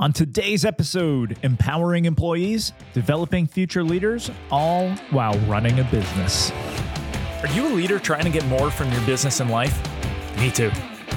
[0.00, 6.50] On today's episode, empowering employees, developing future leaders, all while running a business.
[7.42, 9.78] Are you a leader trying to get more from your business and life?
[10.38, 10.70] Me too.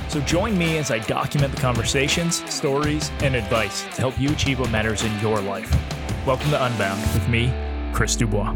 [0.09, 4.59] So join me as I document the conversations, stories, and advice to help you achieve
[4.59, 5.73] what matters in your life.
[6.27, 7.53] Welcome to Unbound with me,
[7.93, 8.53] Chris Dubois.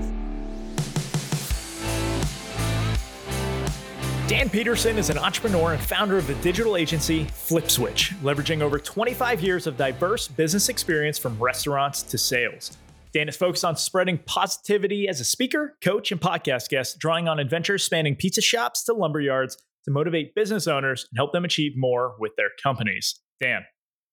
[4.28, 9.40] Dan Peterson is an entrepreneur and founder of the digital agency FlipSwitch, leveraging over 25
[9.40, 12.76] years of diverse business experience from restaurants to sales.
[13.14, 17.40] Dan is focused on spreading positivity as a speaker, coach, and podcast guest, drawing on
[17.40, 19.56] adventures spanning pizza shops to lumber yards
[19.86, 23.22] to motivate business owners and help them achieve more with their companies.
[23.40, 23.62] Dan,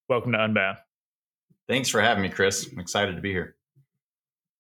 [0.09, 0.77] welcome to Unbound.
[1.67, 2.69] Thanks for having me, Chris.
[2.71, 3.57] I'm excited to be here.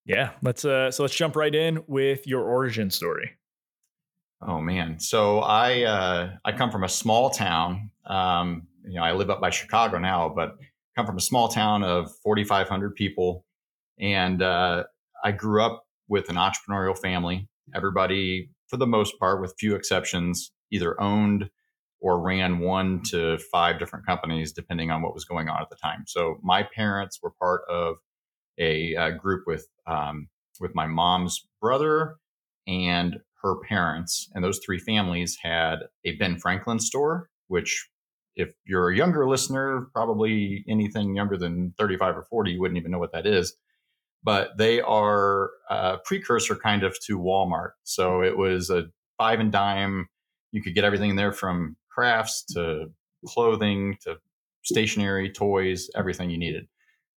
[0.04, 3.30] Yeah, let's uh, so let's jump right in with your origin story.
[4.46, 7.90] Oh man, so I uh, I come from a small town.
[8.06, 10.56] Um, you know, I live up by Chicago now, but
[10.96, 13.46] come from a small town of 4,500 people,
[13.98, 14.84] and uh,
[15.24, 17.48] I grew up with an entrepreneurial family.
[17.74, 21.48] Everybody, for the most part, with few exceptions, either owned
[22.00, 25.76] or ran one to five different companies, depending on what was going on at the
[25.76, 26.04] time.
[26.06, 27.96] So my parents were part of
[28.58, 30.28] a, a group with um,
[30.60, 32.16] with my mom's brother
[32.66, 37.88] and her parents, and those three families had a Ben Franklin store, which
[38.36, 42.90] if you're a younger listener, probably anything younger than 35 or 40, you wouldn't even
[42.90, 43.54] know what that is.
[44.22, 47.72] But they are a precursor kind of to Walmart.
[47.82, 48.84] So it was a
[49.18, 50.08] five and dime.
[50.50, 52.86] You could get everything in there from crafts to
[53.26, 54.16] clothing to
[54.64, 56.66] stationery, toys, everything you needed.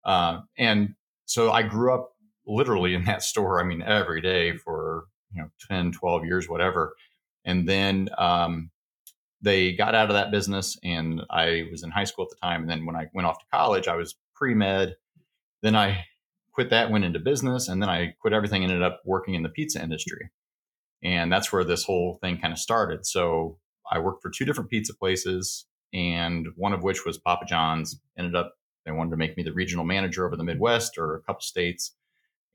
[0.05, 0.95] Uh, and
[1.27, 2.11] so I grew up
[2.47, 3.61] literally in that store.
[3.61, 5.05] I mean, every day for
[5.35, 6.95] you know 10 12 years whatever.
[7.45, 8.71] And then um,
[9.43, 12.63] they got out of that business and i was in high school at the time
[12.63, 14.97] and then when i went off to college i was pre-med.
[15.63, 16.05] Then i
[16.53, 19.49] quit that went into business and then i quit everything ended up working in the
[19.49, 20.31] pizza industry.
[21.03, 23.07] And that's where this whole thing kind of started.
[23.07, 23.59] So
[23.91, 28.01] i worked for two different pizza places and one of which was papa john's.
[28.19, 28.55] Ended up
[28.85, 31.93] they wanted to make me the regional manager over the midwest or a couple states.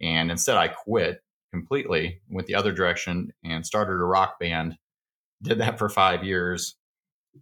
[0.01, 1.21] And instead i quit
[1.51, 4.77] completely, went the other direction and started a rock band.
[5.41, 6.75] Did that for five years,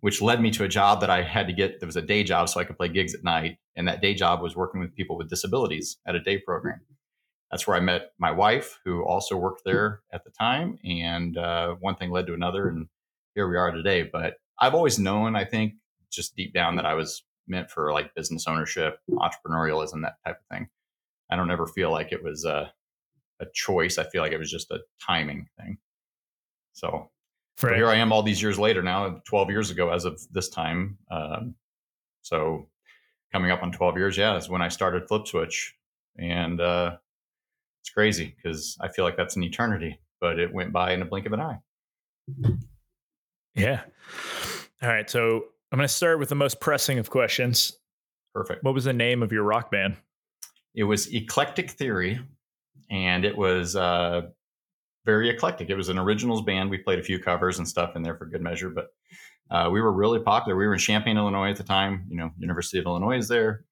[0.02, 1.80] which led me to a job that I had to get.
[1.80, 3.58] There was a day job so I could play gigs at night.
[3.75, 6.81] And that day job was working with people with disabilities at a day program.
[7.52, 10.78] That's where I met my wife, who also worked there at the time.
[10.84, 12.68] And uh, one thing led to another.
[12.68, 12.88] And
[13.36, 14.03] here we are today.
[14.03, 15.74] But I've always known, I think,
[16.12, 20.56] just deep down that I was meant for like business ownership, entrepreneurialism, that type of
[20.56, 20.69] thing.
[21.31, 22.69] I don't ever feel like it was uh,
[23.39, 23.97] a choice.
[23.97, 25.77] I feel like it was just a timing thing.
[26.73, 27.09] So,
[27.59, 30.97] here I am all these years later now, 12 years ago as of this time.
[31.11, 31.55] Um,
[32.22, 32.69] so
[33.33, 35.72] coming up on 12 years, yeah, is when I started FlipSwitch.
[36.17, 36.97] And uh,
[37.81, 41.06] it's crazy because I feel like that's an eternity, but it went by in a
[41.06, 41.59] blink of an eye.
[43.56, 43.81] Yeah.
[44.81, 45.09] All right.
[45.09, 47.77] So I'm going to start with the most pressing of questions.
[48.33, 48.63] Perfect.
[48.63, 49.97] What was the name of your rock band?
[50.75, 52.19] It was Eclectic Theory
[52.89, 54.22] and it was uh,
[55.05, 55.69] very eclectic.
[55.69, 56.69] It was an originals band.
[56.69, 58.88] We played a few covers and stuff in there for good measure, but
[59.51, 60.57] uh, we were really popular.
[60.57, 62.05] We were in Champaign, Illinois at the time.
[62.09, 63.66] You know, University of Illinois is there,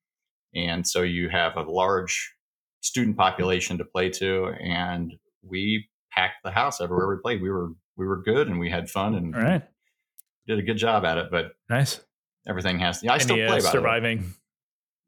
[0.55, 2.33] and so you have a large
[2.81, 7.41] student population to play to, and we packed the house everywhere we played.
[7.41, 9.63] We were we were good and we had fun and All right.
[10.47, 11.27] did a good job at it.
[11.31, 11.99] But nice.
[12.47, 13.03] Everything has.
[13.03, 13.57] Yeah, I still play.
[13.57, 14.33] Uh, surviving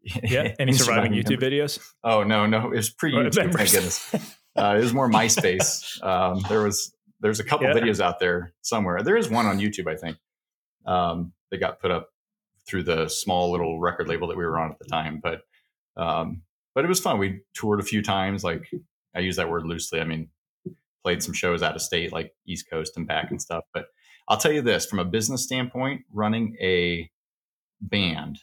[0.03, 0.53] yeah.
[0.59, 1.79] Any surviving YouTube videos?
[2.03, 3.53] Oh no, no, it was pre YouTube.
[3.53, 4.13] Thank goodness.
[4.55, 6.01] Uh, it was more MySpace.
[6.03, 7.73] Um, there was there's a couple yeah.
[7.73, 9.01] videos out there somewhere.
[9.03, 10.17] There is one on YouTube, I think.
[10.85, 12.09] Um, they got put up
[12.67, 15.41] through the small little record label that we were on at the time, but
[15.97, 16.43] um,
[16.73, 17.19] but it was fun.
[17.19, 18.43] We toured a few times.
[18.43, 18.69] Like
[19.15, 19.99] I use that word loosely.
[19.99, 20.29] I mean,
[21.03, 23.65] played some shows out of state, like East Coast and back and stuff.
[23.73, 23.87] But
[24.27, 27.09] I'll tell you this: from a business standpoint, running a
[27.81, 28.39] band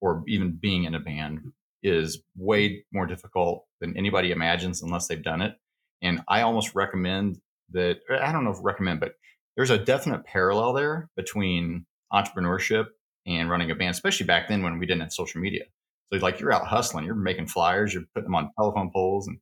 [0.00, 1.40] or even being in a band
[1.82, 5.54] is way more difficult than anybody imagines unless they've done it.
[6.02, 7.38] And I almost recommend
[7.70, 9.14] that, I don't know if recommend, but
[9.56, 12.86] there's a definite parallel there between entrepreneurship
[13.26, 15.64] and running a band, especially back then when we didn't have social media.
[16.12, 19.38] So like you're out hustling, you're making flyers, you're putting them on telephone poles, and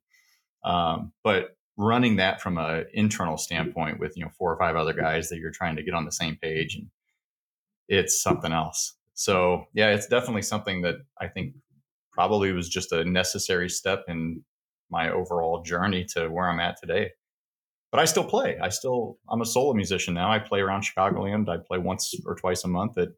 [0.63, 4.93] um, but running that from an internal standpoint with you know four or five other
[4.93, 6.87] guys that you're trying to get on the same page, and
[7.87, 8.94] it's something else.
[9.15, 11.55] So yeah, it's definitely something that I think
[12.11, 14.43] probably was just a necessary step in
[14.89, 17.11] my overall journey to where I'm at today.
[17.91, 18.57] But I still play.
[18.61, 20.31] I still I'm a solo musician now.
[20.31, 21.49] I play around Chicagoland.
[21.49, 23.09] I play once or twice a month at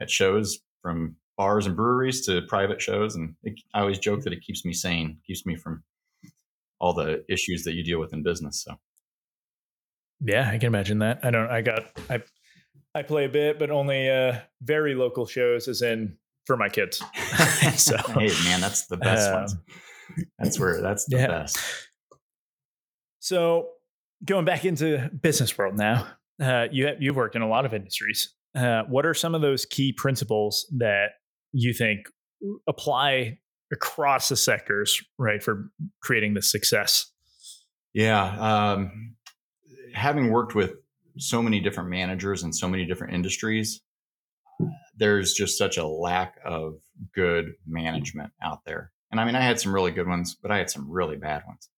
[0.00, 4.32] at shows from bars and breweries to private shows, and it, I always joke that
[4.32, 5.82] it keeps me sane, keeps me from
[6.78, 8.62] all the issues that you deal with in business.
[8.64, 8.76] So,
[10.20, 11.20] yeah, I can imagine that.
[11.22, 11.50] I don't.
[11.50, 11.84] I got.
[12.10, 12.22] I
[12.94, 16.16] I play a bit, but only uh, very local shows, as in
[16.46, 17.02] for my kids.
[17.76, 19.56] so, hey, man, that's the best um, ones.
[20.38, 21.26] That's where that's the yeah.
[21.26, 21.58] best.
[23.20, 23.68] So,
[24.24, 26.06] going back into business world now,
[26.40, 28.34] uh, you have, you've worked in a lot of industries.
[28.54, 31.12] Uh, what are some of those key principles that
[31.52, 32.00] you think
[32.68, 33.38] apply
[33.72, 35.70] across the sectors, right, for
[36.02, 37.10] creating the success?
[37.94, 39.16] Yeah, um,
[39.94, 40.74] having worked with
[41.18, 43.80] so many different managers and so many different industries,
[44.96, 46.74] there's just such a lack of
[47.14, 48.92] good management out there.
[49.10, 51.42] And I mean, I had some really good ones, but I had some really bad
[51.46, 51.68] ones.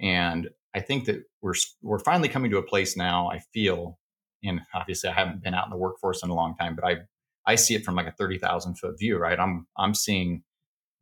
[0.00, 3.30] And I think that we're we're finally coming to a place now.
[3.30, 3.98] I feel,
[4.44, 6.96] and obviously I haven't been out in the workforce in a long time, but I
[7.46, 9.16] I see it from like a thirty thousand foot view.
[9.16, 10.42] Right, I'm I'm seeing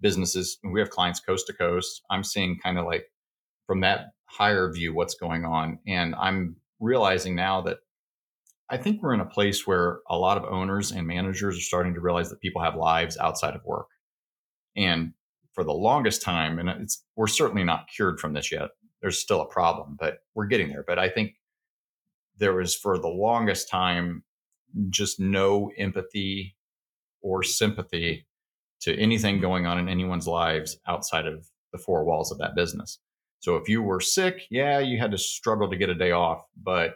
[0.01, 0.59] businesses.
[0.63, 2.03] We have clients coast to coast.
[2.09, 3.11] I'm seeing kind of like
[3.67, 7.79] from that higher view what's going on, and I'm realizing now that
[8.71, 11.95] I think we're in a place where a lot of owners and managers are starting
[11.95, 13.89] to realize that people have lives outside of work.
[14.77, 15.13] And
[15.53, 18.71] for the longest time, and it's we're certainly not cured from this yet.
[19.01, 20.85] There's still a problem, but we're getting there.
[20.87, 21.35] But I think
[22.39, 24.25] there was for the longest time
[24.91, 26.57] just no empathy
[27.21, 28.27] or sympathy
[28.81, 32.99] to anything going on in anyone's lives outside of the four walls of that business.
[33.45, 36.47] So if you were sick, yeah, you had to struggle to get a day off.
[36.57, 36.95] But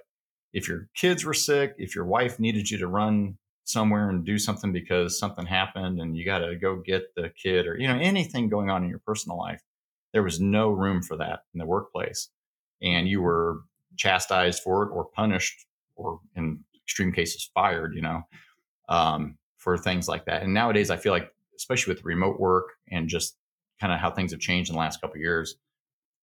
[0.55, 4.39] if your kids were sick, if your wife needed you to run somewhere and do
[4.39, 7.99] something because something happened and you got to go get the kid or, you know,
[7.99, 9.61] anything going on in your personal life,
[10.15, 12.31] there was no room for that in the workplace.
[12.81, 13.59] And you were
[13.99, 15.67] chastised for it or punished
[15.97, 18.23] or in extreme cases fired, you know,
[18.89, 20.43] um, for things like that.
[20.43, 23.37] And nowadays I feel like, especially with remote work and just
[23.79, 25.57] kind of how things have changed in the last couple years,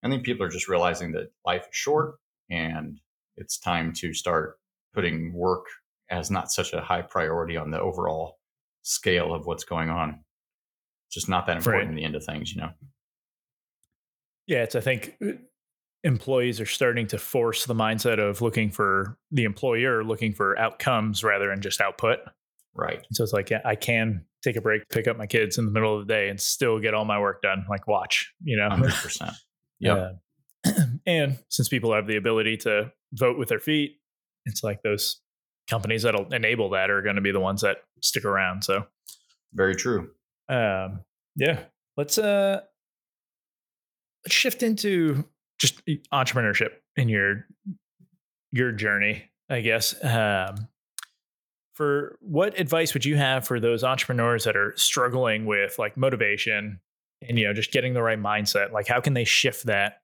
[0.06, 2.16] I think people are just realizing that life is short
[2.52, 3.00] and
[3.38, 4.60] it's time to start
[4.94, 5.66] putting work
[6.12, 8.38] as not such a high priority on the overall
[8.84, 10.20] scale of what's going on.
[11.08, 11.90] It's just not that important right.
[11.90, 12.70] in the end of things, you know?
[14.46, 15.32] Yeah, it's, I think uh,
[16.04, 21.24] employees are starting to force the mindset of looking for the employer looking for outcomes
[21.24, 22.20] rather than just output.
[22.76, 23.04] Right.
[23.12, 25.72] So it's like, yeah, I can take a break, pick up my kids in the
[25.72, 27.66] middle of the day and still get all my work done.
[27.68, 28.70] Like watch, you know?
[28.70, 29.34] 100%.
[29.86, 30.12] Yeah.
[30.66, 30.72] Uh,
[31.06, 33.98] and since people have the ability to vote with their feet,
[34.46, 35.22] it's like those
[35.70, 38.64] companies that'll enable that are going to be the ones that stick around.
[38.64, 38.86] So
[39.54, 40.12] very true.
[40.50, 41.02] Um,
[41.36, 41.60] yeah.
[41.98, 42.62] Let's uh
[44.26, 45.24] let's shift into
[45.60, 45.82] just
[46.14, 47.46] entrepreneurship in your
[48.52, 49.96] your journey, I guess.
[50.04, 50.68] Um,
[51.74, 56.80] for what advice would you have for those entrepreneurs that are struggling with like motivation
[57.22, 60.02] and you know just getting the right mindset like how can they shift that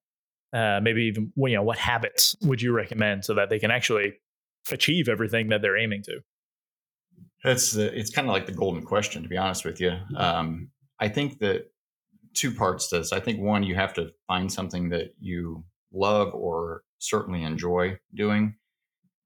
[0.53, 4.13] uh, maybe even you know what habits would you recommend so that they can actually
[4.69, 6.19] achieve everything that they're aiming to?
[7.43, 9.97] It's uh, it's kind of like the golden question to be honest with you.
[10.15, 10.69] Um,
[10.99, 11.71] i think that
[12.33, 13.11] two parts to this.
[13.11, 18.55] I think one you have to find something that you love or certainly enjoy doing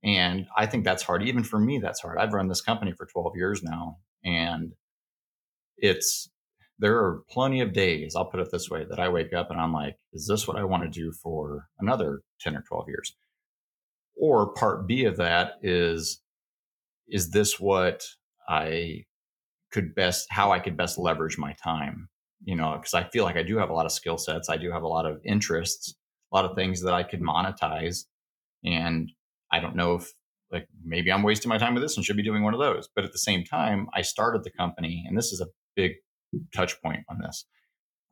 [0.04, 1.24] and i think that's hard.
[1.24, 2.18] Even for me that's hard.
[2.18, 4.74] I've run this company for 12 years now and
[5.78, 6.30] it's
[6.80, 9.60] there are plenty of days, I'll put it this way, that I wake up and
[9.60, 13.16] I'm like, is this what I want to do for another 10 or 12 years?
[14.16, 16.22] Or part B of that is,
[17.08, 18.04] is this what
[18.50, 19.04] I
[19.72, 22.10] could best, how I could best leverage my time?
[22.44, 24.50] You know, because I feel like I do have a lot of skill sets.
[24.50, 25.96] I do have a lot of interests,
[26.32, 28.06] a lot of things that I could monetize.
[28.64, 29.12] And
[29.52, 30.12] I don't know if
[30.52, 32.88] like maybe I'm wasting my time with this and should be doing one of those.
[32.96, 35.94] But at the same time, I started the company, and this is a big
[36.54, 37.46] touch point on this.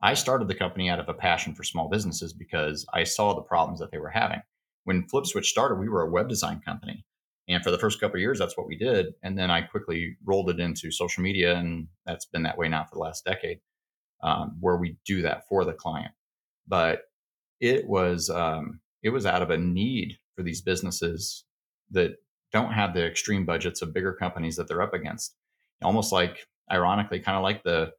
[0.02, 3.42] I started the company out of a passion for small businesses because I saw the
[3.42, 4.42] problems that they were having.
[4.84, 7.06] When FlipSwitch started, we were a web design company.
[7.48, 9.14] And for the first couple of years, that's what we did.
[9.22, 11.56] And then I quickly rolled it into social media.
[11.56, 13.60] And that's been that way now for the last decade,
[14.22, 16.12] um, where we do that for the client.
[16.66, 17.02] But
[17.60, 21.44] it was, um, it was out of a need for these businesses
[21.90, 22.16] that
[22.52, 25.34] don't have the extreme budgets of bigger companies that they're up against.
[25.82, 27.92] Almost like, ironically, kind of like the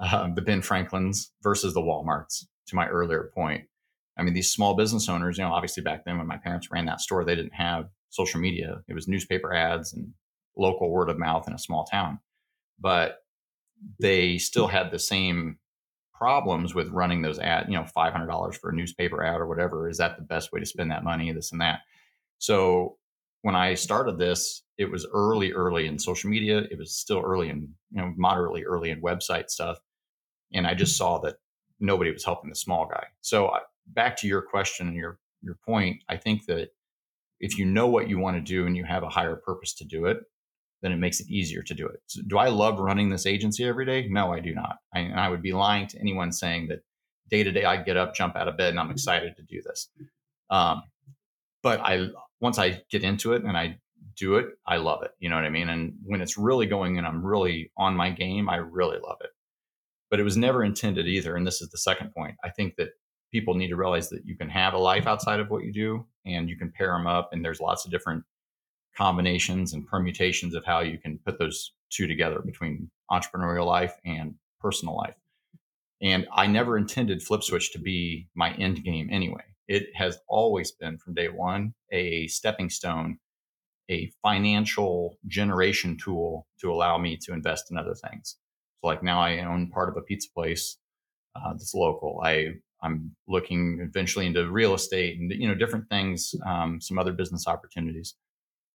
[0.00, 2.46] uh, the Ben Franklins versus the Walmarts.
[2.68, 3.64] To my earlier point,
[4.16, 6.86] I mean, these small business owners, you know, obviously back then when my parents ran
[6.86, 8.82] that store, they didn't have social media.
[8.88, 10.12] It was newspaper ads and
[10.56, 12.20] local word of mouth in a small town.
[12.78, 13.18] But
[13.98, 15.58] they still had the same
[16.14, 19.88] problems with running those ad, you know, $500 for a newspaper ad or whatever.
[19.88, 21.32] Is that the best way to spend that money?
[21.32, 21.80] This and that.
[22.38, 22.98] So
[23.42, 26.62] when I started this, it was early, early in social media.
[26.70, 29.78] It was still early in, you know, moderately early in website stuff.
[30.52, 31.36] And I just saw that
[31.80, 33.06] nobody was helping the small guy.
[33.20, 36.70] So I, back to your question and your, your point, I think that
[37.40, 39.84] if you know what you want to do and you have a higher purpose to
[39.84, 40.18] do it,
[40.80, 42.00] then it makes it easier to do it.
[42.06, 44.08] So do I love running this agency every day?
[44.08, 44.76] No, I do not.
[44.94, 46.80] I, and I would be lying to anyone saying that
[47.28, 49.62] day to day I get up, jump out of bed, and I'm excited to do
[49.62, 49.88] this.
[50.50, 50.82] Um,
[51.62, 52.08] but I
[52.42, 53.78] once I get into it and I
[54.16, 55.12] do it, I love it.
[55.20, 55.68] You know what I mean?
[55.68, 59.30] And when it's really going and I'm really on my game, I really love it.
[60.10, 61.36] But it was never intended either.
[61.36, 62.34] And this is the second point.
[62.44, 62.90] I think that
[63.30, 66.04] people need to realize that you can have a life outside of what you do
[66.26, 67.30] and you can pair them up.
[67.32, 68.24] And there's lots of different
[68.96, 74.34] combinations and permutations of how you can put those two together between entrepreneurial life and
[74.60, 75.14] personal life.
[76.02, 79.44] And I never intended FlipSwitch to be my end game anyway.
[79.72, 83.18] It has always been from day one a stepping stone,
[83.90, 88.36] a financial generation tool to allow me to invest in other things.
[88.82, 90.76] So, like now, I own part of a pizza place
[91.34, 92.20] uh, that's local.
[92.22, 97.12] I I'm looking eventually into real estate and you know different things, um, some other
[97.14, 98.14] business opportunities.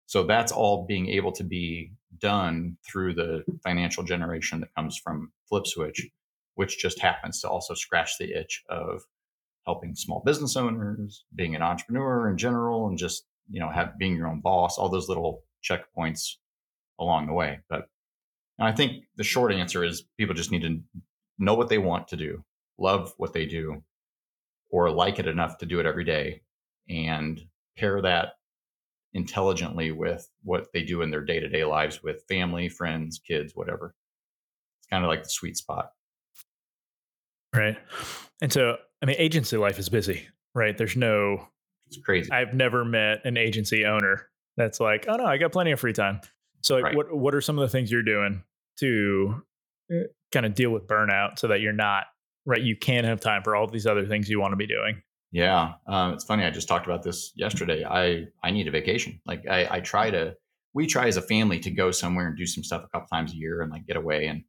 [0.08, 5.32] So that's all being able to be done through the financial generation that comes from
[5.52, 6.00] FlipSwitch,
[6.56, 9.04] which just happens to also scratch the itch of
[9.68, 14.16] helping small business owners, being an entrepreneur in general, and just you know have being
[14.16, 14.78] your own boss.
[14.78, 16.36] All those little checkpoints
[17.00, 17.60] along the way.
[17.70, 17.84] But
[18.60, 20.82] I think the short answer is people just need to
[21.38, 22.44] know what they want to do,
[22.80, 23.84] love what they do,
[24.72, 26.42] or like it enough to do it every day,
[26.90, 27.40] and
[27.78, 28.30] pair that
[29.14, 33.54] intelligently with what they do in their day to day lives with family, friends, kids,
[33.54, 33.94] whatever.
[34.80, 35.90] It's kind of like the sweet spot.
[37.54, 37.78] Right.
[38.42, 40.78] And so, I mean, agency life is busy, right?
[40.78, 41.48] There's no,
[41.88, 42.32] it's crazy.
[42.32, 45.94] I've never met an agency owner that's like, oh no, I got plenty of free
[45.94, 46.22] time.
[46.62, 46.96] So, like, right.
[46.96, 48.44] what what are some of the things you're doing
[48.80, 49.44] to
[49.92, 52.06] eh, kind of deal with burnout so that you're not
[52.48, 52.62] right?
[52.62, 55.04] You can have time for all these other things you want to be doing.
[55.32, 56.46] Yeah, um, it's funny.
[56.46, 57.86] I just talked about this yesterday.
[57.86, 59.22] I I need a vacation.
[59.26, 60.36] Like I, I try to.
[60.74, 63.34] We try as a family to go somewhere and do some stuff a couple times
[63.34, 64.44] a year and like get away and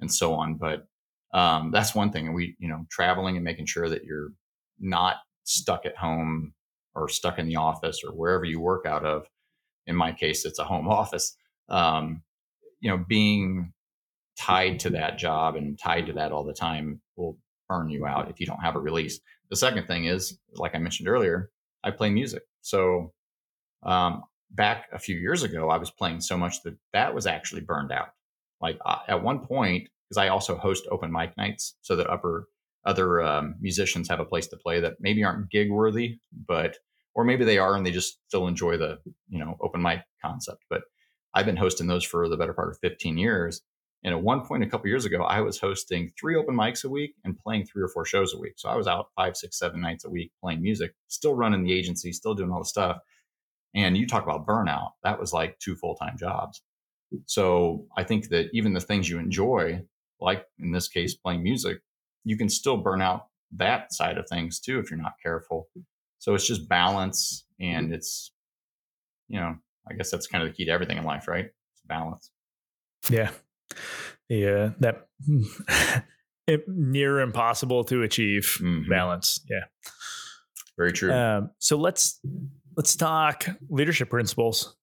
[0.00, 0.54] and so on.
[0.54, 0.86] But
[1.32, 2.26] um, that's one thing.
[2.26, 4.32] And we, you know, traveling and making sure that you're
[4.78, 6.52] not stuck at home
[6.94, 9.26] or stuck in the office or wherever you work out of.
[9.86, 11.36] In my case, it's a home office.
[11.68, 12.22] Um,
[12.80, 13.72] you know, being
[14.38, 18.30] tied to that job and tied to that all the time will burn you out
[18.30, 19.20] if you don't have a release.
[19.50, 21.50] The second thing is, like I mentioned earlier,
[21.84, 22.42] I play music.
[22.60, 23.12] So
[23.82, 27.62] um, back a few years ago, I was playing so much that that was actually
[27.62, 28.08] burned out.
[28.60, 32.46] Like uh, at one point, because I also host open mic nights, so that upper
[32.84, 36.76] other um, musicians have a place to play that maybe aren't gig worthy, but
[37.14, 38.98] or maybe they are and they just still enjoy the
[39.30, 40.64] you know open mic concept.
[40.68, 40.82] But
[41.32, 43.62] I've been hosting those for the better part of 15 years,
[44.04, 46.90] and at one point, a couple years ago, I was hosting three open mics a
[46.90, 48.54] week and playing three or four shows a week.
[48.56, 51.72] So I was out five, six, seven nights a week playing music, still running the
[51.72, 52.98] agency, still doing all the stuff.
[53.74, 56.60] And you talk about burnout, that was like two full time jobs.
[57.24, 59.82] So I think that even the things you enjoy,
[60.22, 61.78] like in this case, playing music,
[62.24, 63.26] you can still burn out
[63.56, 65.68] that side of things too if you're not careful.
[66.18, 68.32] So it's just balance and it's,
[69.28, 69.56] you know,
[69.90, 71.46] I guess that's kind of the key to everything in life, right?
[71.46, 72.30] It's balance.
[73.10, 73.30] Yeah,
[74.28, 75.08] yeah, that
[76.68, 78.88] near impossible to achieve mm-hmm.
[78.88, 79.44] balance.
[79.50, 79.64] Yeah,
[80.76, 81.12] very true.
[81.12, 82.20] Um, so let's
[82.76, 84.76] let's talk leadership principles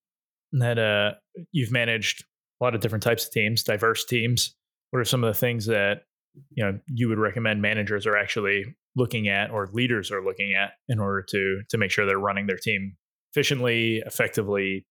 [0.52, 1.14] that uh,
[1.52, 2.26] you've managed
[2.60, 4.56] a lot of different types of teams, diverse teams.
[4.92, 6.04] What are some of the things that
[6.52, 8.66] you know you would recommend managers are actually
[8.96, 12.48] looking at or leaders are looking at in order to to make sure they're running
[12.48, 12.96] their team
[13.32, 14.86] efficiently, effectively,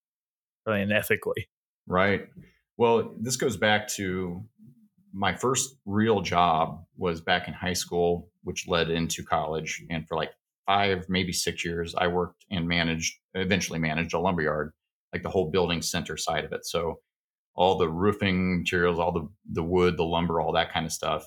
[0.67, 1.49] and ethically?
[1.87, 2.29] Right.
[2.77, 4.45] Well, this goes back to
[5.13, 9.83] my first real job was back in high school, which led into college.
[9.91, 10.31] And for like
[10.67, 14.73] five, maybe six years, I worked and managed, eventually managed a lumberyard,
[15.13, 16.67] like the whole building center side of it.
[16.67, 17.01] So
[17.59, 21.27] all the roofing materials, all the, the wood, the lumber, all that kind of stuff,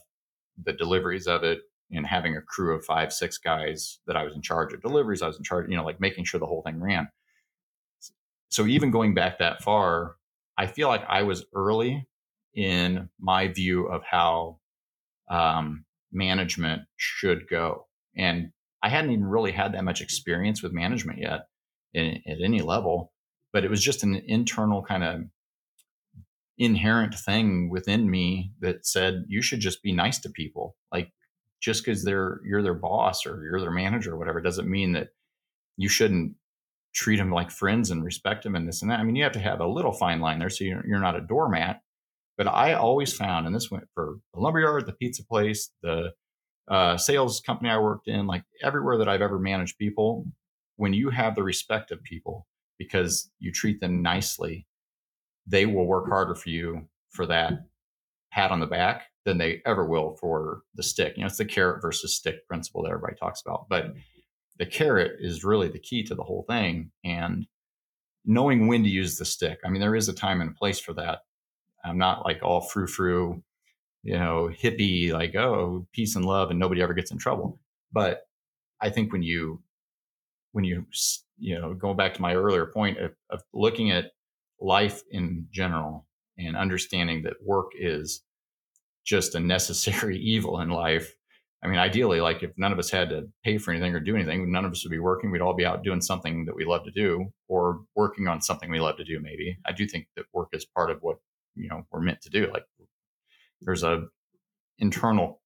[0.63, 1.59] the deliveries of it,
[1.91, 5.21] and having a crew of five, six guys that I was in charge of deliveries.
[5.21, 7.09] I was in charge, you know, like making sure the whole thing ran.
[8.47, 10.15] So even going back that far,
[10.57, 12.07] I feel like I was early
[12.53, 14.59] in my view of how
[15.29, 15.83] um,
[16.13, 17.87] management should go.
[18.15, 21.47] And I hadn't even really had that much experience with management yet
[21.93, 23.11] in, at any level,
[23.51, 25.23] but it was just an internal kind of
[26.61, 30.75] inherent thing within me that said you should just be nice to people.
[30.91, 31.11] Like
[31.59, 35.09] just because they're you're their boss or you're their manager or whatever doesn't mean that
[35.77, 36.35] you shouldn't
[36.93, 38.99] treat them like friends and respect them and this and that.
[38.99, 41.15] I mean, you have to have a little fine line there so you're, you're not
[41.15, 41.81] a doormat.
[42.37, 46.11] But I always found, and this went for the lumberyard, the pizza place, the
[46.69, 50.25] uh, sales company I worked in, like everywhere that I've ever managed people,
[50.75, 54.65] when you have the respect of people because you treat them nicely,
[55.47, 57.53] they will work harder for you for that
[58.31, 61.13] pat on the back than they ever will for the stick.
[61.15, 63.67] You know, it's the carrot versus stick principle that everybody talks about.
[63.69, 63.93] But
[64.57, 66.91] the carrot is really the key to the whole thing.
[67.03, 67.45] And
[68.25, 69.59] knowing when to use the stick.
[69.65, 71.19] I mean, there is a time and a place for that.
[71.83, 73.43] I'm not like all frou frou,
[74.03, 77.59] you know, hippie, like, oh, peace and love and nobody ever gets in trouble.
[77.91, 78.21] But
[78.79, 79.61] I think when you,
[80.51, 80.85] when you,
[81.37, 84.11] you know, going back to my earlier point of, of looking at
[84.61, 88.23] life in general and understanding that work is
[89.05, 91.15] just a necessary evil in life.
[91.63, 94.15] I mean, ideally, like if none of us had to pay for anything or do
[94.15, 95.29] anything, none of us would be working.
[95.29, 98.71] We'd all be out doing something that we love to do or working on something
[98.71, 99.57] we love to do, maybe.
[99.65, 101.17] I do think that work is part of what,
[101.55, 102.49] you know, we're meant to do.
[102.51, 102.65] Like
[103.61, 104.05] there's a
[104.79, 105.39] internal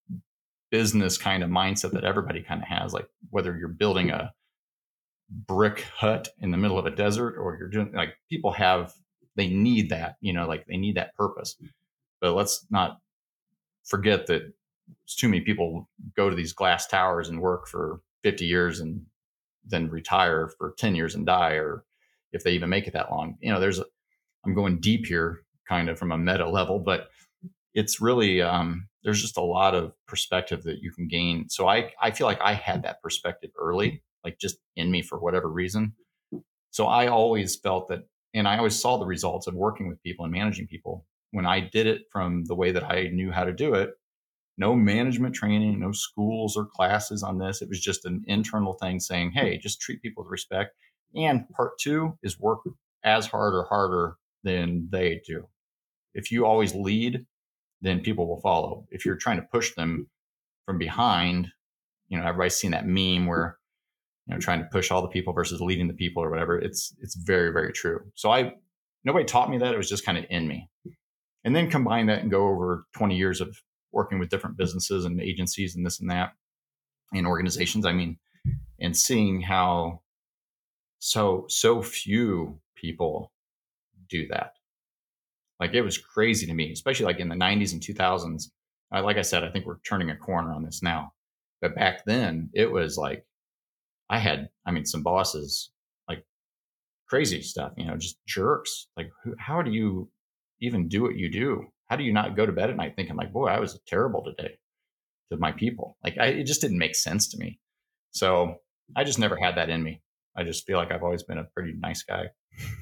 [0.70, 4.32] business kind of mindset that everybody kind of has, like whether you're building a
[5.30, 8.94] brick hut in the middle of a desert or you're doing like people have
[9.36, 11.56] they need that, you know, like they need that purpose.
[12.20, 13.00] But let's not
[13.84, 14.52] forget that
[15.06, 19.02] too many people go to these glass towers and work for 50 years and
[19.64, 21.84] then retire for 10 years and die, or
[22.32, 23.36] if they even make it that long.
[23.40, 23.84] You know, there's, a,
[24.44, 27.08] I'm going deep here kind of from a meta level, but
[27.74, 31.48] it's really, um, there's just a lot of perspective that you can gain.
[31.48, 35.18] So I, I feel like I had that perspective early, like just in me for
[35.18, 35.94] whatever reason.
[36.70, 40.24] So I always felt that and I always saw the results of working with people
[40.24, 41.06] and managing people.
[41.30, 43.90] When I did it from the way that I knew how to do it,
[44.58, 47.62] no management training, no schools or classes on this.
[47.62, 50.74] It was just an internal thing saying, hey, just treat people with respect.
[51.14, 52.60] And part two is work
[53.02, 55.48] as hard or harder than they do.
[56.14, 57.26] If you always lead,
[57.80, 58.86] then people will follow.
[58.90, 60.08] If you're trying to push them
[60.64, 61.48] from behind,
[62.08, 63.58] you know, everybody's seen that meme where
[64.26, 66.94] you know trying to push all the people versus leading the people or whatever it's
[67.00, 68.00] it's very very true.
[68.14, 68.52] So i
[69.04, 69.72] nobody taught me that.
[69.72, 70.68] It was just kind of in me.
[71.44, 73.56] And then combine that and go over 20 years of
[73.92, 76.32] working with different businesses and agencies and this and that
[77.12, 78.18] and organizations i mean
[78.80, 80.00] and seeing how
[80.98, 83.32] so so few people
[84.08, 84.52] do that.
[85.60, 88.50] Like it was crazy to me especially like in the 90s and 2000s
[88.92, 91.12] I, like i said i think we're turning a corner on this now.
[91.60, 93.24] But back then it was like
[94.08, 95.70] I had, I mean, some bosses
[96.08, 96.24] like
[97.08, 98.88] crazy stuff, you know, just jerks.
[98.96, 100.10] Like, who, how do you
[100.60, 101.64] even do what you do?
[101.88, 104.24] How do you not go to bed at night thinking like, boy, I was terrible
[104.24, 104.58] today
[105.30, 105.96] to my people?
[106.02, 107.60] Like, I, it just didn't make sense to me.
[108.12, 108.56] So
[108.96, 110.02] I just never had that in me.
[110.36, 112.26] I just feel like I've always been a pretty nice guy.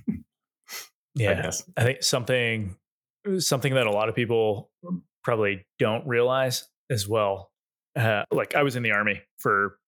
[1.14, 2.76] yeah, I, I think something
[3.38, 4.70] something that a lot of people
[5.22, 7.50] probably don't realize as well.
[7.96, 9.78] Uh, like I was in the army for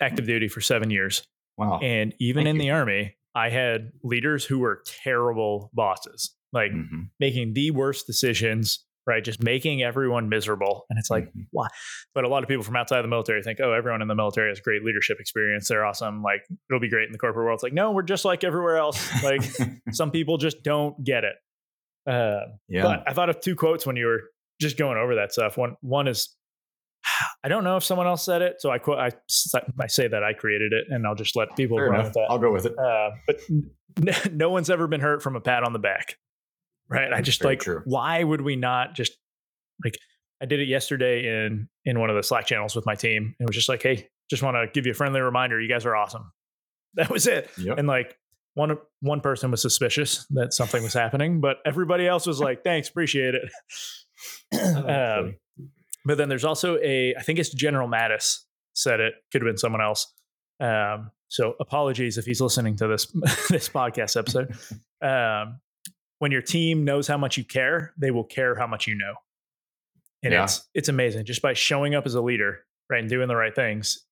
[0.00, 1.22] active duty for seven years.
[1.56, 1.78] Wow.
[1.80, 2.62] And even Thank in you.
[2.62, 7.02] the army, I had leaders who were terrible bosses, like mm-hmm.
[7.18, 9.22] making the worst decisions, right?
[9.22, 10.84] Just making everyone miserable.
[10.90, 11.42] And it's like, mm-hmm.
[11.52, 11.68] why?
[12.14, 14.50] But a lot of people from outside the military think, oh, everyone in the military
[14.50, 15.68] has great leadership experience.
[15.68, 16.22] They're awesome.
[16.22, 17.56] Like, it'll be great in the corporate world.
[17.56, 19.08] It's like, no, we're just like everywhere else.
[19.22, 19.42] Like,
[19.92, 21.34] some people just don't get it.
[22.06, 22.82] Uh, yeah.
[22.82, 24.22] But I thought of two quotes when you were
[24.60, 25.58] just going over that stuff.
[25.58, 26.34] One, one is
[27.44, 28.98] I don't know if someone else said it, so I quote.
[28.98, 29.10] I,
[29.80, 32.06] I say that I created it, and I'll just let people Fair run enough.
[32.06, 32.26] with that.
[32.30, 32.78] I'll go with it.
[32.78, 36.16] Uh, but n- no one's ever been hurt from a pat on the back,
[36.88, 37.12] right?
[37.12, 37.60] I just Very like.
[37.60, 37.82] True.
[37.84, 39.12] Why would we not just
[39.84, 39.96] like?
[40.42, 43.34] I did it yesterday in in one of the Slack channels with my team.
[43.38, 45.60] It was just like, hey, just want to give you a friendly reminder.
[45.60, 46.32] You guys are awesome.
[46.94, 47.48] That was it.
[47.56, 47.78] Yep.
[47.78, 48.16] And like
[48.54, 52.88] one one person was suspicious that something was happening, but everybody else was like, thanks,
[52.88, 53.48] appreciate it.
[54.86, 55.36] um,
[56.04, 58.40] but then there's also a, I think it's General Mattis
[58.74, 59.14] said it.
[59.32, 60.12] Could have been someone else.
[60.60, 63.06] Um, so apologies if he's listening to this
[63.48, 64.54] this podcast episode.
[65.02, 65.60] Um,
[66.18, 69.14] when your team knows how much you care, they will care how much you know.
[70.22, 70.44] And yeah.
[70.44, 73.54] it's it's amazing just by showing up as a leader, right, and doing the right
[73.54, 74.04] things.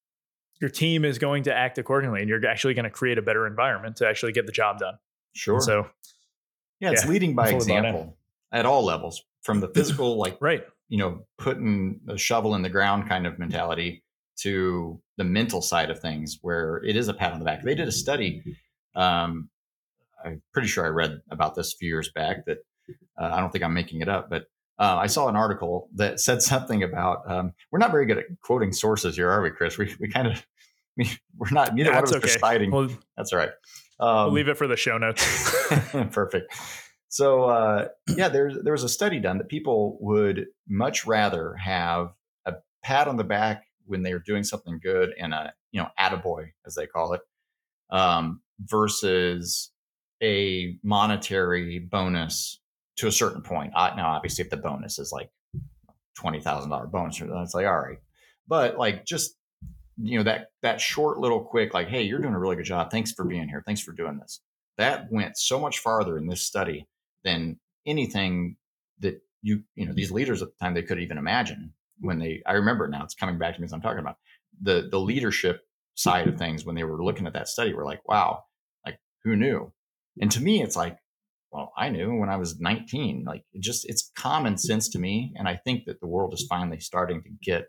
[0.62, 3.46] Your team is going to act accordingly, and you're actually going to create a better
[3.46, 4.94] environment to actually get the job done.
[5.34, 5.56] Sure.
[5.56, 5.90] And so,
[6.80, 8.16] yeah, it's yeah, leading by example
[8.50, 12.68] at all levels, from the physical, like right, you know, putting a shovel in the
[12.68, 14.02] ground kind of mentality
[14.40, 17.62] to the mental side of things, where it is a pat on the back.
[17.62, 18.42] They did a study.
[18.94, 19.48] Um,
[20.24, 22.44] I'm pretty sure I read about this a few years back.
[22.46, 22.58] That
[23.20, 24.44] uh, I don't think I'm making it up, but
[24.78, 28.24] uh, I saw an article that said something about um, we're not very good at
[28.42, 29.76] quoting sources here, are we, Chris?
[29.76, 30.46] We we kind of
[30.96, 32.68] we, we're not neither one of us okay.
[32.68, 33.50] Well, That's all right.
[34.00, 35.24] Um, we'll leave it for the show notes.
[36.12, 36.54] perfect.
[37.08, 42.12] So uh, yeah, there there was a study done that people would much rather have
[42.46, 46.50] a pat on the back when they're doing something good and a you know attaboy
[46.66, 47.20] as they call it
[47.90, 49.70] um, versus
[50.22, 52.60] a monetary bonus
[52.96, 53.72] to a certain point.
[53.74, 55.30] Now, obviously, if the bonus is like
[56.16, 57.98] twenty thousand dollar bonus, it's like all right,
[58.46, 59.34] but like just
[59.96, 62.90] you know that that short little quick like, hey, you're doing a really good job.
[62.90, 63.62] Thanks for being here.
[63.64, 64.40] Thanks for doing this.
[64.76, 66.86] That went so much farther in this study
[67.24, 68.56] than anything
[69.00, 72.42] that you you know these leaders at the time they could even imagine when they
[72.46, 74.16] I remember now it's coming back to me as I'm talking about
[74.60, 75.62] the the leadership
[75.94, 78.44] side of things when they were looking at that study were like wow
[78.86, 79.72] like who knew?
[80.20, 80.98] And to me it's like
[81.50, 85.32] well I knew when I was 19 like it just it's common sense to me
[85.36, 87.66] and I think that the world is finally starting to get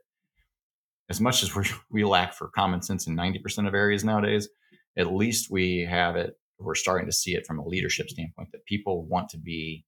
[1.09, 4.49] as much as we we lack for common sense in 90% of areas nowadays
[4.97, 8.65] at least we have it we're starting to see it from a leadership standpoint that
[8.65, 9.85] people want to be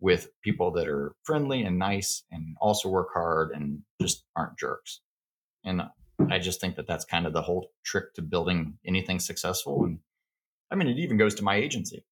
[0.00, 5.00] with people that are friendly and nice and also work hard and just aren't jerks.
[5.64, 5.82] And
[6.30, 9.84] I just think that that's kind of the whole trick to building anything successful.
[9.84, 9.98] And
[10.70, 12.04] I mean, it even goes to my agency.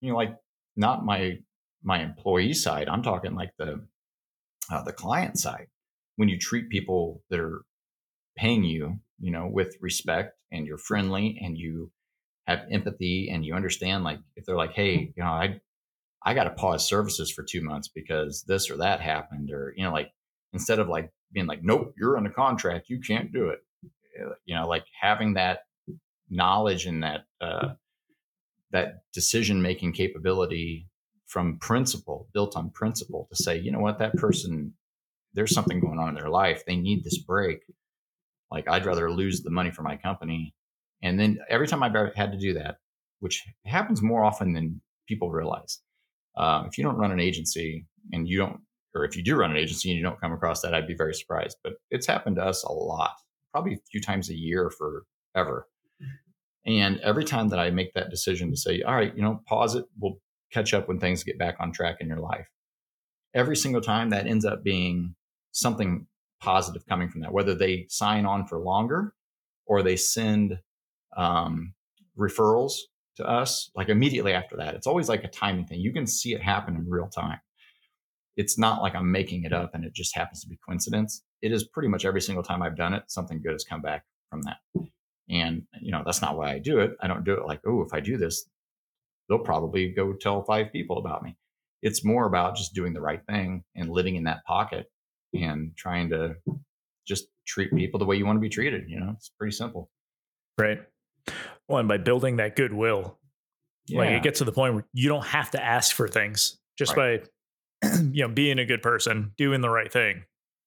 [0.00, 0.36] You know, like
[0.76, 1.38] not my
[1.82, 2.88] my employee side.
[2.88, 3.84] I'm talking like the
[4.70, 5.66] uh, the client side.
[6.16, 7.62] When you treat people that are
[8.36, 11.90] paying you, you know, with respect and you're friendly and you
[12.46, 15.58] have empathy and you understand like if they're like hey you know i
[16.24, 19.84] i got to pause services for two months because this or that happened or you
[19.84, 20.10] know like
[20.52, 23.60] instead of like being like nope you're on a contract you can't do it
[24.20, 25.60] eh, you know like having that
[26.30, 27.68] knowledge and that uh,
[28.70, 30.88] that decision making capability
[31.26, 33.98] from principle built on principle to say you know what?
[33.98, 34.74] That person
[35.32, 36.64] there's something going on in their life.
[36.64, 37.60] They need this break.
[38.50, 40.53] Like i'd rather lose the money for my company
[41.04, 42.78] and then every time I've had to do that,
[43.20, 45.80] which happens more often than people realize,
[46.36, 48.60] uh, if you don't run an agency and you don't,
[48.94, 50.96] or if you do run an agency and you don't come across that, I'd be
[50.96, 51.58] very surprised.
[51.62, 53.12] But it's happened to us a lot,
[53.52, 55.68] probably a few times a year forever.
[56.66, 59.74] And every time that I make that decision to say, all right, you know, pause
[59.74, 60.18] it, we'll
[60.50, 62.48] catch up when things get back on track in your life.
[63.34, 65.14] Every single time that ends up being
[65.52, 66.06] something
[66.40, 69.12] positive coming from that, whether they sign on for longer
[69.66, 70.58] or they send
[71.16, 71.74] um,
[72.18, 72.74] referrals
[73.16, 74.74] to us like immediately after that.
[74.74, 75.80] It's always like a timing thing.
[75.80, 77.38] You can see it happen in real time.
[78.36, 81.22] It's not like I'm making it up and it just happens to be coincidence.
[81.40, 84.04] It is pretty much every single time I've done it, something good has come back
[84.28, 84.56] from that.
[85.30, 86.92] And you know, that's not why I do it.
[87.00, 88.48] I don't do it like, oh, if I do this,
[89.28, 91.36] they'll probably go tell five people about me.
[91.82, 94.86] It's more about just doing the right thing and living in that pocket
[95.32, 96.36] and trying to
[97.06, 98.88] just treat people the way you want to be treated.
[98.88, 99.90] You know, it's pretty simple.
[100.58, 100.80] Right.
[101.68, 103.18] And by building that goodwill,
[103.86, 103.98] yeah.
[104.00, 106.96] like it gets to the point where you don't have to ask for things just
[106.96, 107.26] right.
[107.82, 110.24] by, you know, being a good person, doing the right thing.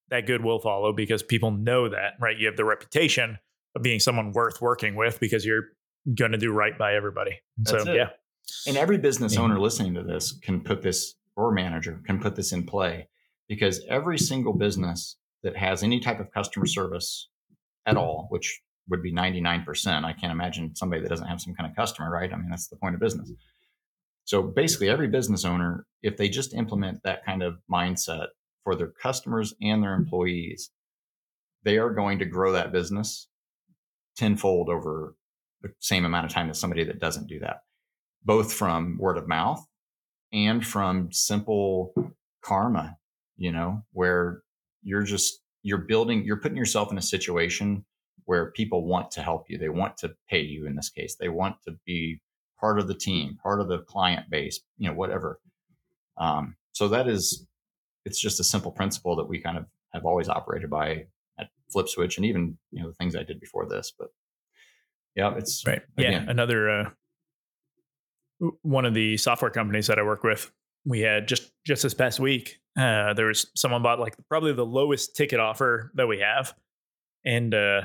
[0.10, 2.38] That good will follow because people know that, right?
[2.38, 3.38] You have the reputation
[3.76, 5.66] of being someone worth working with because you're
[6.16, 7.40] going to do right by everybody.
[7.58, 7.96] That's so, it.
[7.96, 8.10] yeah.
[8.66, 9.42] And every business yeah.
[9.42, 13.10] owner listening to this can put this, or manager can put this in play
[13.50, 17.30] because every single business that has any type of customer service
[17.86, 20.04] at all, which would be 99%.
[20.04, 22.32] I can't imagine somebody that doesn't have some kind of customer, right?
[22.32, 23.30] I mean, that's the point of business.
[23.30, 23.42] Mm-hmm.
[24.26, 28.28] So basically, every business owner, if they just implement that kind of mindset
[28.64, 30.70] for their customers and their employees,
[31.64, 33.30] they are going to grow that business
[34.18, 35.16] tenfold over
[35.62, 37.62] the same amount of time as somebody that doesn't do that,
[38.26, 39.66] both from word of mouth
[40.34, 41.94] and from simple
[42.44, 42.98] karma,
[43.38, 44.42] you know, where
[44.84, 47.86] you're just, you're building, you're putting yourself in a situation
[48.28, 49.58] where people want to help you.
[49.58, 51.16] They want to pay you in this case.
[51.16, 52.22] They want to be
[52.60, 55.40] part of the team, part of the client base, you know, whatever.
[56.18, 57.48] Um, so that is,
[58.06, 61.06] it's just a simple principle that we kind of have always operated by
[61.40, 63.94] at FlipSwitch and even, you know, the things I did before this.
[63.98, 64.10] But
[65.16, 65.82] yeah, it's right.
[65.98, 66.32] Again, yeah.
[66.32, 66.90] Another, uh,
[68.62, 70.52] one of the software companies that I work with,
[70.86, 74.66] we had just just this past week, uh, there was someone bought like probably the
[74.66, 76.54] lowest ticket offer that we have,
[77.26, 77.82] and uh,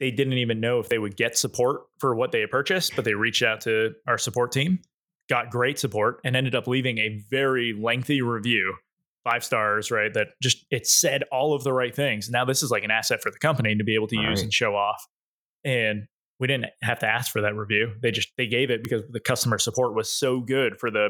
[0.00, 3.04] they didn't even know if they would get support for what they had purchased, but
[3.04, 4.80] they reached out to our support team,
[5.28, 8.74] got great support, and ended up leaving a very lengthy review,
[9.24, 10.12] five stars, right?
[10.12, 12.28] That just it said all of the right things.
[12.30, 14.52] Now this is like an asset for the company to be able to use and
[14.52, 15.04] show off.
[15.64, 16.06] And
[16.38, 17.94] we didn't have to ask for that review.
[18.02, 21.08] They just they gave it because the customer support was so good for the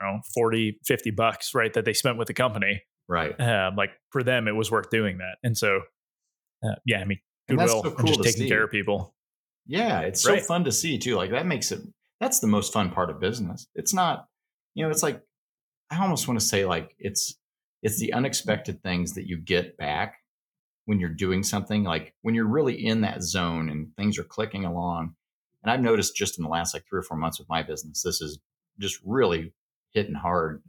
[0.00, 3.90] you know 40 50 bucks right that they spent with the company right um, like
[4.10, 5.80] for them it was worth doing that and so
[6.64, 7.18] uh, yeah i mean
[7.48, 8.48] goodwill so cool and just taking see.
[8.48, 9.14] care of people.
[9.66, 10.40] Yeah, it's right.
[10.40, 11.16] so fun to see too.
[11.16, 11.80] Like that makes it
[12.20, 13.66] that's the most fun part of business.
[13.74, 14.26] It's not,
[14.74, 15.22] you know, it's like
[15.90, 17.34] I almost want to say like it's
[17.82, 20.16] it's the unexpected things that you get back
[20.86, 24.64] when you're doing something like when you're really in that zone and things are clicking
[24.64, 25.14] along.
[25.62, 28.02] And I've noticed just in the last like three or four months with my business,
[28.02, 28.38] this is
[28.78, 29.52] just really
[29.92, 30.62] hitting hard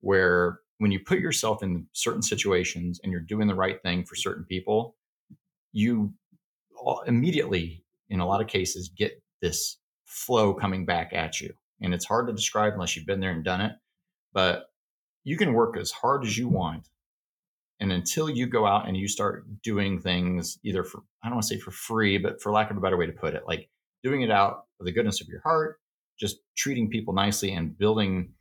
[0.00, 4.16] where when you put yourself in certain situations and you're doing the right thing for
[4.16, 4.96] certain people,
[5.74, 6.14] you
[7.06, 11.52] immediately, in a lot of cases, get this flow coming back at you.
[11.82, 13.72] And it's hard to describe unless you've been there and done it.
[14.32, 14.66] But
[15.24, 16.88] you can work as hard as you want.
[17.80, 21.46] And until you go out and you start doing things either for, I don't want
[21.48, 23.68] to say for free, but for lack of a better way to put it, like
[24.02, 25.80] doing it out of the goodness of your heart,
[26.18, 28.32] just treating people nicely and building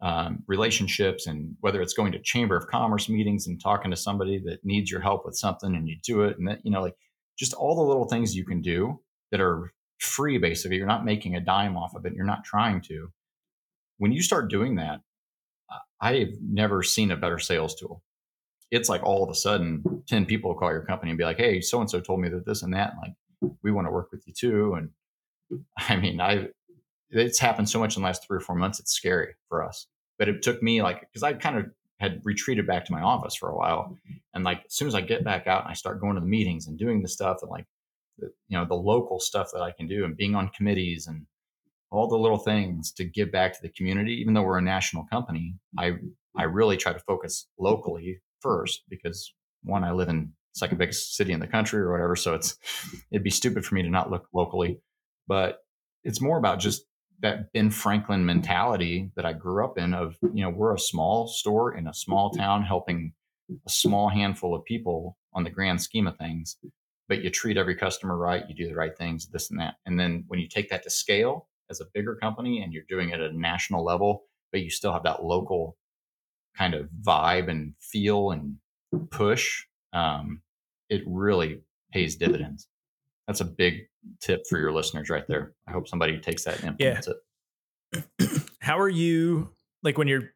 [0.00, 4.38] um, relationships and whether it's going to chamber of commerce meetings and talking to somebody
[4.44, 6.96] that needs your help with something and you do it and that you know like
[7.38, 10.76] just all the little things you can do that are free basically.
[10.76, 12.14] You're not making a dime off of it.
[12.14, 13.08] You're not trying to.
[13.98, 15.00] When you start doing that
[16.00, 18.02] i've never seen a better sales tool.
[18.70, 21.60] It's like all of a sudden 10 people call your company and be like hey
[21.60, 24.10] so and so told me that this and that and like we want to work
[24.12, 24.74] with you too.
[24.74, 24.90] And
[25.78, 26.48] i mean i
[27.10, 28.80] it's happened so much in the last three or four months.
[28.80, 29.86] It's scary for us.
[30.18, 31.66] But it took me like because I kind of
[32.00, 34.16] had retreated back to my office for a while, mm-hmm.
[34.34, 36.26] and like as soon as I get back out and I start going to the
[36.26, 37.66] meetings and doing the stuff and like
[38.18, 41.26] the, you know the local stuff that I can do and being on committees and
[41.90, 44.14] all the little things to give back to the community.
[44.20, 45.86] Even though we're a national company, I
[46.36, 46.54] I mm-hmm.
[46.54, 51.40] really try to focus locally first because one I live in second biggest city in
[51.40, 52.56] the country or whatever, so it's
[53.12, 54.80] it'd be stupid for me to not look locally.
[55.28, 55.58] But
[56.04, 56.84] it's more about just
[57.20, 61.26] that Ben Franklin mentality that I grew up in of, you know, we're a small
[61.26, 63.12] store in a small town helping
[63.66, 66.56] a small handful of people on the grand scheme of things,
[67.08, 69.74] but you treat every customer right, you do the right things, this and that.
[69.86, 73.10] And then when you take that to scale as a bigger company and you're doing
[73.10, 75.76] it at a national level, but you still have that local
[76.56, 78.56] kind of vibe and feel and
[79.10, 80.40] push, um,
[80.88, 81.60] it really
[81.92, 82.68] pays dividends.
[83.28, 83.82] That's a big
[84.20, 85.52] tip for your listeners right there.
[85.68, 87.08] I hope somebody takes that and implements
[87.92, 88.00] yeah.
[88.20, 88.42] it.
[88.60, 89.50] How are you
[89.82, 90.30] like when you're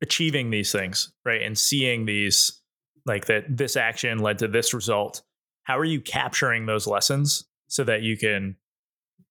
[0.00, 1.42] achieving these things, right?
[1.42, 2.62] And seeing these
[3.04, 5.22] like that this action led to this result.
[5.64, 8.56] How are you capturing those lessons so that you can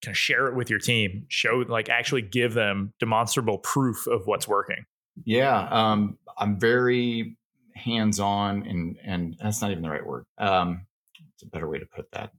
[0.04, 4.28] kind of share it with your team, show like actually give them demonstrable proof of
[4.28, 4.86] what's working?
[5.24, 7.38] Yeah, um, I'm very
[7.76, 10.26] hands on, and and that's not even the right word.
[10.38, 10.86] Um,
[11.34, 12.32] it's a better way to put that.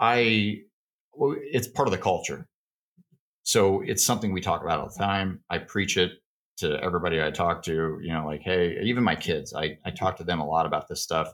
[0.00, 0.58] I,
[1.16, 2.46] it's part of the culture.
[3.42, 5.40] So it's something we talk about all the time.
[5.50, 6.12] I preach it
[6.58, 10.16] to everybody I talk to, you know, like, hey, even my kids, I, I talk
[10.16, 11.32] to them a lot about this stuff.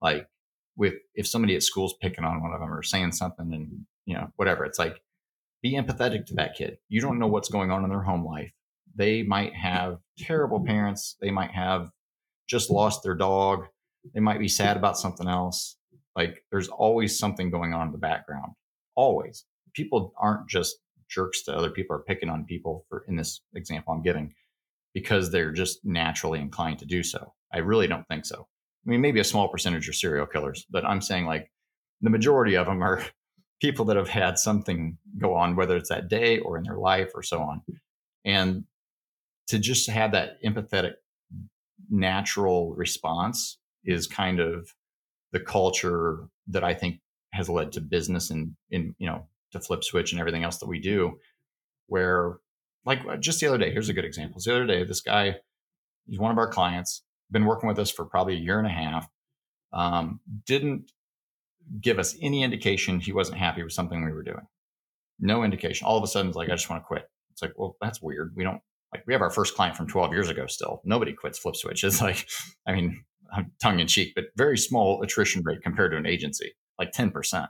[0.00, 0.28] Like
[0.76, 4.14] with, if somebody at school's picking on one of them or saying something and, you
[4.14, 5.00] know, whatever, it's like,
[5.62, 6.78] be empathetic to that kid.
[6.88, 8.50] You don't know what's going on in their home life.
[8.94, 11.16] They might have terrible parents.
[11.20, 11.90] They might have
[12.48, 13.66] just lost their dog.
[14.14, 15.76] They might be sad about something else.
[16.16, 18.52] Like there's always something going on in the background.
[18.94, 19.44] Always.
[19.74, 20.76] People aren't just
[21.08, 24.32] jerks to other people or picking on people for in this example I'm giving
[24.94, 27.32] because they're just naturally inclined to do so.
[27.52, 28.46] I really don't think so.
[28.86, 31.50] I mean, maybe a small percentage are serial killers, but I'm saying like
[32.00, 33.04] the majority of them are
[33.60, 37.10] people that have had something go on, whether it's that day or in their life
[37.14, 37.60] or so on.
[38.24, 38.64] And
[39.48, 40.94] to just have that empathetic,
[41.90, 44.72] natural response is kind of
[45.32, 47.00] the culture that I think
[47.32, 50.80] has led to business and in you know to FlipSwitch and everything else that we
[50.80, 51.18] do
[51.86, 52.38] where
[52.84, 54.40] like uh, just the other day here's a good example.
[54.44, 55.36] The other day this guy
[56.06, 58.70] he's one of our clients been working with us for probably a year and a
[58.70, 59.08] half
[59.72, 60.90] um, didn't
[61.80, 64.46] give us any indication he wasn't happy with something we were doing.
[65.20, 65.86] No indication.
[65.86, 67.08] All of a sudden it's like i just want to quit.
[67.32, 68.32] It's like well that's weird.
[68.34, 68.60] We don't
[68.92, 70.80] like we have our first client from 12 years ago still.
[70.84, 72.26] Nobody quits FlipSwitch it's like
[72.66, 73.04] i mean
[73.62, 77.48] tongue in cheek, but very small attrition rate compared to an agency, like 10%.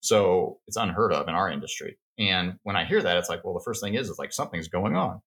[0.00, 1.98] So it's unheard of in our industry.
[2.18, 4.68] And when I hear that, it's like, well, the first thing is, is like something's
[4.68, 5.20] going on.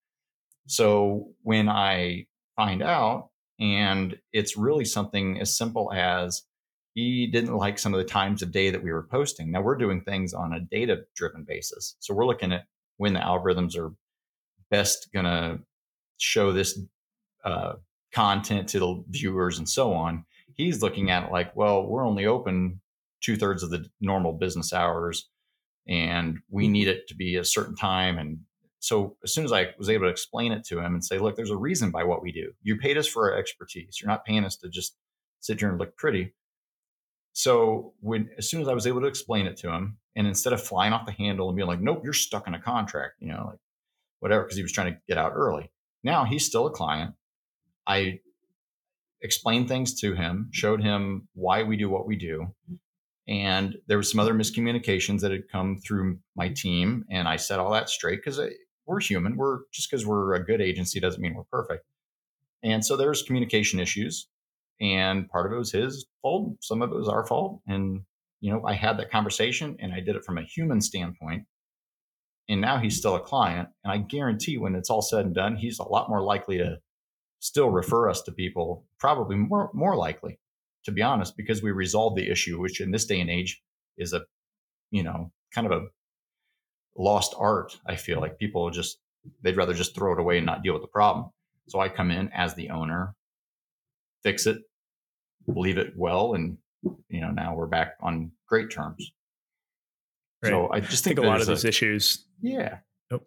[0.68, 2.26] So when I
[2.56, 3.30] find out,
[3.60, 6.44] and it's really something as simple as
[6.94, 9.52] he didn't like some of the times of day that we were posting.
[9.52, 11.96] Now we're doing things on a data driven basis.
[12.00, 12.66] So we're looking at
[12.98, 13.94] when the algorithms are
[14.70, 15.60] best going to
[16.18, 16.80] show this
[17.44, 17.74] uh,
[18.14, 20.26] content to the viewers and so on.
[20.56, 22.80] He's looking at it like, well, we're only open
[23.22, 25.30] two thirds of the normal business hours
[25.88, 26.74] and we mm-hmm.
[26.74, 28.18] need it to be a certain time.
[28.18, 28.40] And
[28.80, 31.36] so as soon as I was able to explain it to him and say, look,
[31.36, 32.52] there's a reason by what we do.
[32.62, 33.98] You paid us for our expertise.
[34.00, 34.96] You're not paying us to just
[35.40, 36.34] sit here and look pretty.
[37.34, 40.54] so when as soon as I was able to explain it to him, and instead
[40.54, 43.28] of flying off the handle and being like, "Nope, you're stuck in a contract," you
[43.30, 43.60] know, like
[44.20, 45.72] whatever, because he was trying to get out early.
[46.04, 47.16] Now he's still a client.
[47.88, 48.20] I
[49.22, 52.54] explained things to him, showed him why we do what we do,
[53.28, 57.60] and there was some other miscommunications that had come through my team, and I set
[57.60, 58.40] all that straight because
[58.86, 59.38] we're human.
[59.38, 61.86] We're just because we're a good agency doesn't mean we're perfect.
[62.64, 64.28] And so there's communication issues,
[64.82, 68.02] and part of it was his fault, some of it was our fault, and
[68.42, 71.46] you know I had that conversation, and I did it from a human standpoint.
[72.50, 75.56] And now he's still a client, and I guarantee when it's all said and done,
[75.56, 76.80] he's a lot more likely to
[77.44, 80.40] still refer us to people, probably more more likely,
[80.86, 83.62] to be honest, because we resolved the issue, which in this day and age
[83.98, 84.22] is a,
[84.92, 85.88] you know, kind of a
[86.98, 87.78] lost art.
[87.86, 88.98] I feel like people just
[89.42, 91.32] they'd rather just throw it away and not deal with the problem.
[91.68, 93.14] So I come in as the owner,
[94.24, 94.60] fix it,
[95.46, 96.58] leave it well, and
[97.10, 99.12] you know now we're back on great terms.
[100.42, 100.50] Right.
[100.50, 102.26] So I just think, think a lot of these issues.
[102.42, 102.78] Yeah.
[103.12, 103.22] Oh,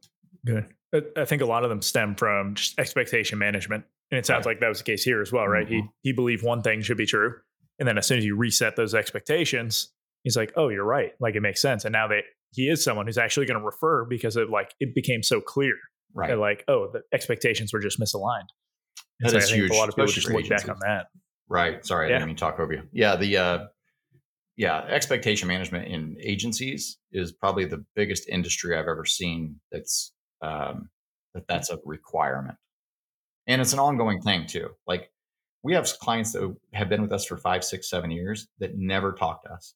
[0.44, 0.72] good.
[1.16, 4.53] I think a lot of them stem from just expectation management, and it sounds right.
[4.53, 5.66] like that was the case here as well, right?
[5.66, 5.87] Mm-hmm.
[6.03, 7.35] He he believed one thing should be true,
[7.79, 9.92] and then as soon as you reset those expectations,
[10.23, 11.12] he's like, "Oh, you're right.
[11.21, 14.05] Like it makes sense." And now that he is someone who's actually going to refer
[14.05, 15.75] because of like it became so clear
[16.14, 18.49] right that, like oh the expectations were just misaligned
[19.21, 21.07] and that so is huge a lot of people just look back on that
[21.49, 22.16] right sorry yeah.
[22.16, 23.59] i didn't mean to talk over you yeah the uh
[24.57, 30.88] yeah expectation management in agencies is probably the biggest industry i've ever seen that's um
[31.35, 32.57] that that's a requirement
[33.47, 35.11] and it's an ongoing thing too like
[35.63, 39.13] we have clients that have been with us for five six seven years that never
[39.13, 39.75] talk to us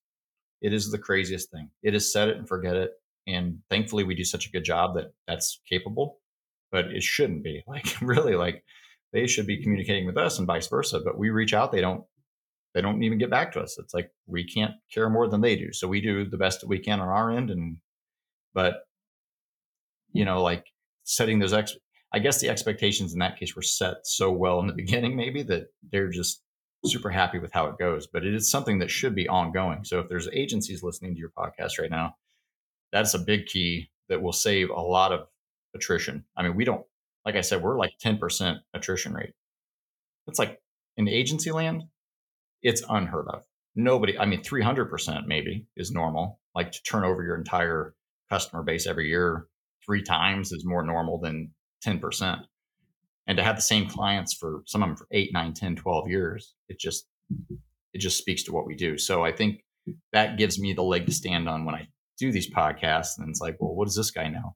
[0.61, 1.71] it is the craziest thing.
[1.83, 2.93] It is set it and forget it.
[3.27, 6.19] And thankfully, we do such a good job that that's capable,
[6.71, 7.63] but it shouldn't be.
[7.69, 8.65] Like, really, like
[9.13, 11.01] they should be communicating with us and vice versa.
[11.05, 12.05] But we reach out, they don't,
[12.75, 13.79] they don't even get back to us.
[13.79, 15.73] It's like we can't care more than they do.
[15.73, 17.51] So we do the best that we can on our end.
[17.51, 17.79] And,
[18.55, 18.83] but,
[20.13, 20.67] you know, like
[21.05, 21.77] setting those ex,
[22.13, 25.43] I guess the expectations in that case were set so well in the beginning, maybe
[25.45, 26.43] that they're just
[26.85, 29.85] super happy with how it goes, but it is something that should be ongoing.
[29.85, 32.17] So if there's agencies listening to your podcast right now,
[32.93, 35.27] that's a big key that will save a lot of
[35.75, 36.25] attrition.
[36.37, 36.85] I mean, we don't,
[37.25, 39.35] like I said, we're like 10% attrition rate.
[40.27, 40.61] It's like
[40.97, 41.85] in agency land,
[42.63, 43.45] it's unheard of.
[43.77, 46.41] Nobody, I mean, 300% maybe is normal.
[46.55, 47.95] Like to turn over your entire
[48.31, 49.47] customer base every year
[49.85, 51.53] three times is more normal than
[51.85, 52.45] 10%
[53.27, 56.09] and to have the same clients for some of them for 8 9 10 12
[56.09, 57.07] years it just
[57.93, 58.99] it just speaks to what we do.
[58.99, 59.65] So i think
[60.13, 61.89] that gives me the leg to stand on when i
[62.19, 64.55] do these podcasts and it's like well what does this guy know?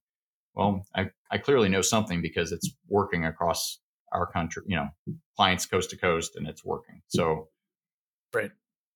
[0.55, 3.81] Well i, I clearly know something because it's working across
[4.13, 4.89] our country you know
[5.37, 7.03] clients coast to coast and it's working.
[7.09, 7.49] So
[8.35, 8.51] right.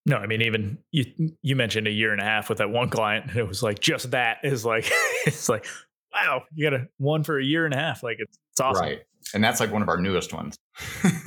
[0.07, 1.05] No, I mean even you
[1.43, 3.79] you mentioned a year and a half with that one client, and it was like
[3.79, 4.91] just that is like
[5.27, 5.67] it's like
[6.13, 8.03] wow, you got a one for a year and a half.
[8.03, 8.85] Like it's, it's awesome.
[8.85, 9.01] Right.
[9.35, 10.59] And that's like one of our newest ones.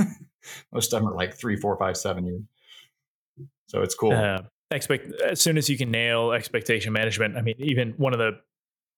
[0.74, 2.42] Most of them are like three, four, five, seven years.
[3.68, 4.14] So it's cool.
[4.14, 4.42] Uh,
[4.72, 7.38] expect as soon as you can nail expectation management.
[7.38, 8.40] I mean, even one of the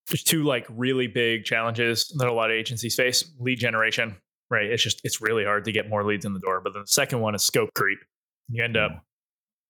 [0.10, 4.18] there's two like really big challenges that a lot of agencies face: lead generation.
[4.50, 4.66] Right.
[4.66, 6.62] It's just it's really hard to get more leads in the door.
[6.62, 8.00] But then the second one is scope creep.
[8.50, 9.00] You end up mm.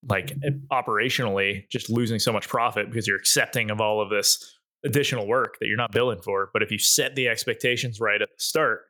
[0.09, 0.35] like
[0.71, 5.57] operationally just losing so much profit because you're accepting of all of this additional work
[5.59, 6.49] that you're not billing for.
[6.53, 8.81] But if you set the expectations right at the start,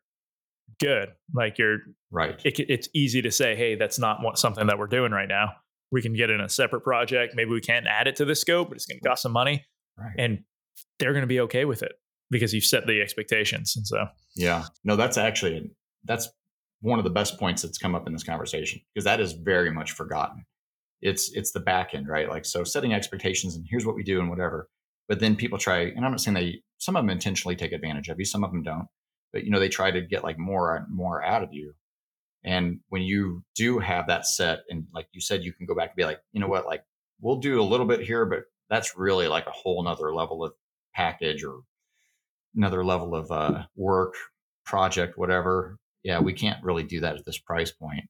[0.80, 1.10] good.
[1.34, 1.80] Like you're
[2.12, 2.40] right.
[2.44, 5.54] It, it's easy to say, hey, that's not what, something that we're doing right now.
[5.92, 7.36] We can get in a separate project.
[7.36, 9.66] Maybe we can't add it to the scope, but it's going to cost some money.
[9.98, 10.16] Right.
[10.18, 10.40] And
[10.98, 11.94] they're going to be okay with it
[12.32, 13.74] because you've set the expectations.
[13.76, 15.70] And so, yeah, no, that's actually,
[16.04, 16.30] that's
[16.82, 19.72] one of the best points that's come up in this conversation because that is very
[19.72, 20.44] much forgotten.
[21.02, 22.28] It's, it's the back end, right?
[22.28, 24.70] Like, so setting expectations and here's what we do and whatever
[25.08, 28.10] but then people try, and I'm not saying they, some of them intentionally take advantage
[28.10, 28.88] of you, some of them don't,
[29.32, 31.74] but you know, they try to get like more and more out of you.
[32.44, 35.90] And when you do have that set, and like you said, you can go back
[35.90, 36.84] and be like, you know what, like
[37.22, 40.54] we'll do a little bit here, but that's really like a whole nother level of
[40.94, 41.62] package or
[42.56, 44.14] another level of uh, work,
[44.66, 45.78] project, whatever.
[46.04, 48.04] Yeah, we can't really do that at this price point.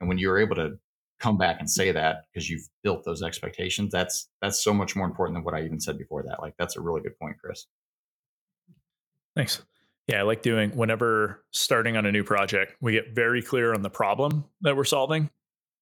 [0.00, 0.78] And when you're able to
[1.20, 5.06] come back and say that because you've built those expectations that's that's so much more
[5.06, 7.66] important than what i even said before that like that's a really good point chris.
[9.36, 9.62] Thanks.
[10.06, 13.82] Yeah i like doing whenever starting on a new project we get very clear on
[13.82, 15.30] the problem that we're solving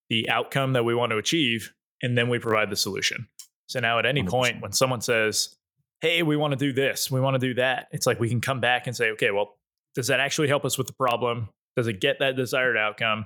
[0.09, 3.27] the outcome that we want to achieve and then we provide the solution.
[3.67, 4.27] So now at any 100%.
[4.29, 5.55] point when someone says
[6.01, 8.41] hey we want to do this we want to do that it's like we can
[8.41, 9.57] come back and say okay well
[9.95, 11.49] does that actually help us with the problem?
[11.75, 13.25] Does it get that desired outcome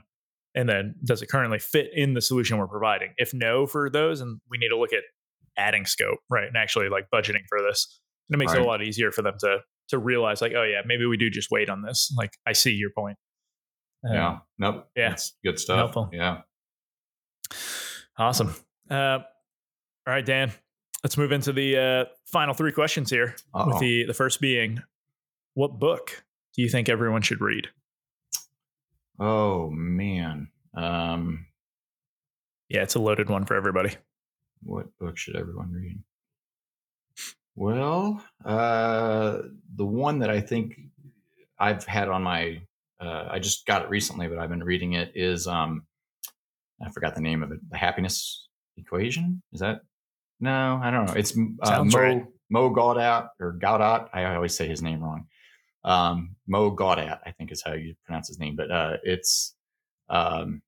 [0.57, 3.13] And then does it currently fit in the solution we're providing?
[3.17, 5.03] If no for those, and we need to look at
[5.55, 6.47] adding scope, right?
[6.47, 8.01] And actually like budgeting for this.
[8.29, 8.61] And it makes Right.
[8.61, 11.29] it a lot easier for them to to realize like, oh yeah, maybe we do
[11.29, 12.11] just wait on this.
[12.17, 13.17] Like I see your point.
[14.07, 14.37] Um, yeah.
[14.57, 14.87] Nope.
[14.95, 15.09] yeah.
[15.09, 15.77] That's good stuff.
[15.77, 16.09] Helpful.
[16.11, 16.41] Yeah.
[18.17, 18.53] Awesome.
[18.89, 19.19] Uh,
[20.05, 20.51] all right, Dan.
[21.03, 23.35] Let's move into the uh, final three questions here.
[23.53, 23.79] With Uh-oh.
[23.79, 24.81] the the first being,
[25.53, 26.23] what book
[26.55, 27.67] do you think everyone should read?
[29.19, 30.49] Oh man.
[30.75, 31.45] Um,
[32.69, 33.95] Yeah, it's a loaded one for everybody.
[34.63, 35.99] what book should everyone read?
[37.55, 39.39] Well, uh,
[39.75, 40.79] the one that I think
[41.59, 42.61] I've had on my,
[42.99, 45.83] uh, I just got it recently, but I've been reading it is, um,
[46.79, 47.59] I forgot the name of it.
[47.71, 48.47] The Happiness
[48.77, 49.41] Equation.
[49.53, 49.81] Is that?
[50.39, 51.13] No, I don't know.
[51.13, 52.25] It's uh, Sounds Mo right.
[52.51, 54.09] Mo Gawdat or Gawdat.
[54.13, 55.25] I always say his name wrong.
[55.87, 59.55] Um, Mo Gawdat, I think is how you pronounce his name, but uh, it's
[60.09, 60.61] um,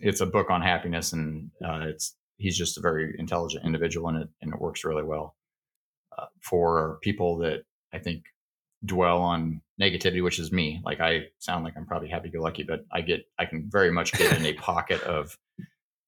[0.00, 4.16] it's a book on happiness, and uh, it's he's just a very intelligent individual in
[4.16, 5.34] it, and it works really well
[6.16, 8.22] uh, for people that I think
[8.84, 10.80] dwell on negativity, which is me.
[10.84, 14.38] Like I sound like I'm probably happy-go-lucky, but I get I can very much get
[14.38, 15.36] in a pocket of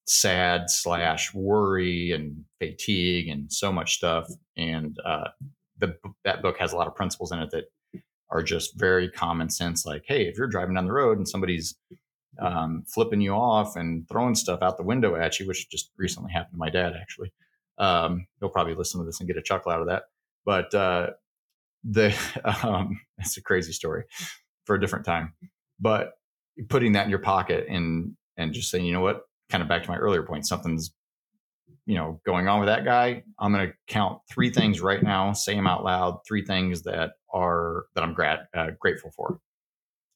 [0.07, 4.29] sad slash worry and fatigue and so much stuff.
[4.57, 5.29] And uh,
[5.79, 7.65] the that book has a lot of principles in it that
[8.31, 9.85] are just very common sense.
[9.87, 11.77] Like, hey, if you're driving down the road and somebody's
[12.41, 16.33] um, flipping you off and throwing stuff out the window at you, which just recently
[16.33, 17.33] happened to my dad, actually.
[17.79, 20.05] Um, he'll probably listen to this and get a chuckle out of that.
[20.45, 21.11] But uh,
[21.85, 22.15] the
[22.63, 24.05] um, it's a crazy story
[24.65, 25.35] for a different time.
[25.81, 26.13] But
[26.69, 29.83] putting that in your pocket and and just saying, you know what, kind of back
[29.85, 30.93] to my earlier point, something's
[31.87, 33.23] you know going on with that guy.
[33.39, 36.21] I'm going to count three things right now, say them out loud.
[36.27, 39.41] Three things that are that I'm grat- uh, grateful for.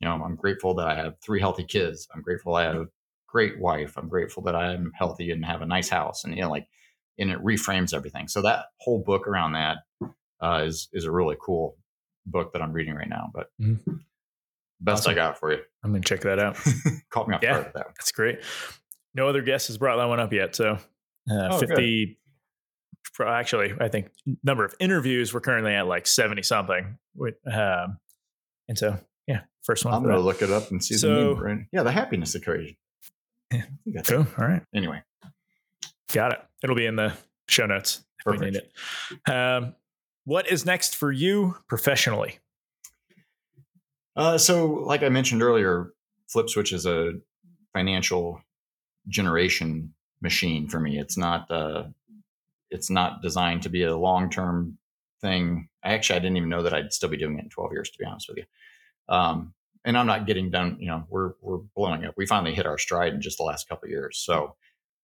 [0.01, 2.07] You know, I'm grateful that I have three healthy kids.
[2.15, 2.87] I'm grateful I have a
[3.27, 3.97] great wife.
[3.97, 6.25] I'm grateful that I'm healthy and have a nice house.
[6.25, 6.69] And you know, like,
[7.19, 8.29] and it reframes everything.
[8.29, 9.79] So that whole book around that
[10.41, 11.77] uh, is is a really cool
[12.27, 13.31] book that I'm reading right now.
[13.35, 13.81] But Mhm.
[14.81, 15.11] best Awesome.
[15.13, 15.59] I got for you.
[15.83, 16.57] I'm gonna check that out.
[17.11, 17.53] Caught me off Yeah.
[17.55, 17.87] guard with that.
[17.87, 17.95] one.
[17.99, 18.39] That's great.
[19.15, 20.55] No other guest has brought that one up yet.
[20.55, 20.79] So
[21.31, 21.69] uh, Oh, good.
[21.71, 22.19] 50,
[23.15, 24.11] pro- actually, I think
[24.43, 26.99] number of interviews we're currently at like 70 something.
[27.15, 27.99] With, um,
[28.69, 29.95] and so, yeah, first one.
[29.95, 30.25] I'm going to that.
[30.27, 31.69] look it up and see So- the name.
[31.73, 32.77] Yeah, the happiness equation.
[33.53, 33.59] Yeah.
[33.61, 34.27] I think that's Cool.
[34.39, 34.63] All right.
[34.75, 35.03] Anyway,
[36.13, 36.41] Got it.
[36.63, 37.13] It'll be in the
[37.49, 38.73] show notes if we need Perfect.
[39.27, 39.31] it.
[39.31, 39.75] Um,
[40.25, 42.39] what is next for you professionally?
[44.17, 45.93] Uh, so, like I mentioned earlier,
[46.35, 47.13] FlipSwitch is a
[47.73, 48.41] financial
[49.09, 50.99] generation machine for me.
[50.99, 51.85] It's not uh,
[52.71, 54.79] it's not designed to be a long term
[55.21, 55.69] thing.
[55.85, 57.99] Actually I didn't even know that I'd still be doing it in 12 years, to
[57.99, 58.45] be honest with you.
[59.09, 59.55] Um,
[59.85, 60.77] and I'm not getting done.
[60.81, 62.15] You know, we're we're blowing up.
[62.17, 64.19] We finally hit our stride in just the last couple years.
[64.19, 64.55] So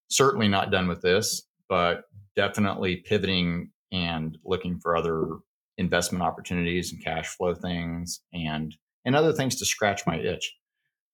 [0.09, 2.05] certainly not done with this, but
[2.37, 5.39] definitely pivoting and looking for other
[5.79, 10.55] investment opportunities and cash flow things and and other things to scratch my itch.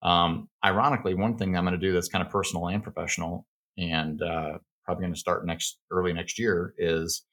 [0.03, 3.47] Um, ironically, one thing I'm going to do that's kind of personal and professional,
[3.81, 7.25] and uh, probably going to start next early next year, is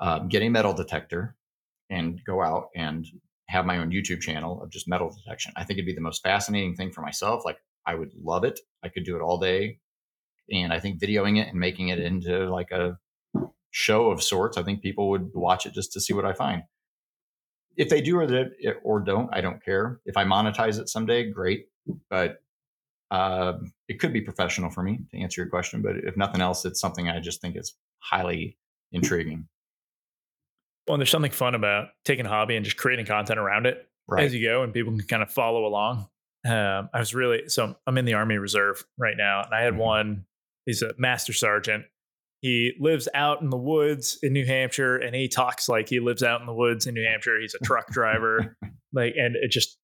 [0.00, 1.36] uh, get a metal detector
[1.90, 3.06] and go out and
[3.48, 5.52] have my own YouTube channel of just metal detection.
[5.56, 7.42] I think it'd be the most fascinating thing for myself.
[7.44, 8.60] Like I would love it.
[8.84, 9.78] I could do it all day,
[10.50, 12.98] and I think videoing it and making it into like a
[13.70, 16.64] show of sorts, I think people would watch it just to see what I find
[17.76, 18.52] if they do or that
[18.82, 20.00] or don't, I don't care.
[20.04, 21.66] If I monetize it someday, great.
[22.10, 22.42] But
[23.12, 23.58] uh,
[23.88, 25.82] it could be professional for me to answer your question.
[25.82, 28.56] But if nothing else, it's something I just think is highly
[28.90, 29.46] intriguing.
[30.86, 33.86] Well, and there's something fun about taking a hobby and just creating content around it
[34.08, 34.24] Right.
[34.24, 36.08] as you go, and people can kind of follow along.
[36.44, 39.74] Um, I was really so I'm in the Army Reserve right now, and I had
[39.74, 39.78] Mhm.
[39.78, 40.26] one.
[40.66, 41.84] He's a master sergeant.
[42.40, 46.22] He lives out in the woods in New Hampshire, and he talks like he lives
[46.24, 47.38] out in the woods in New Hampshire.
[47.40, 48.56] He's a truck driver,
[48.92, 49.78] like, and it just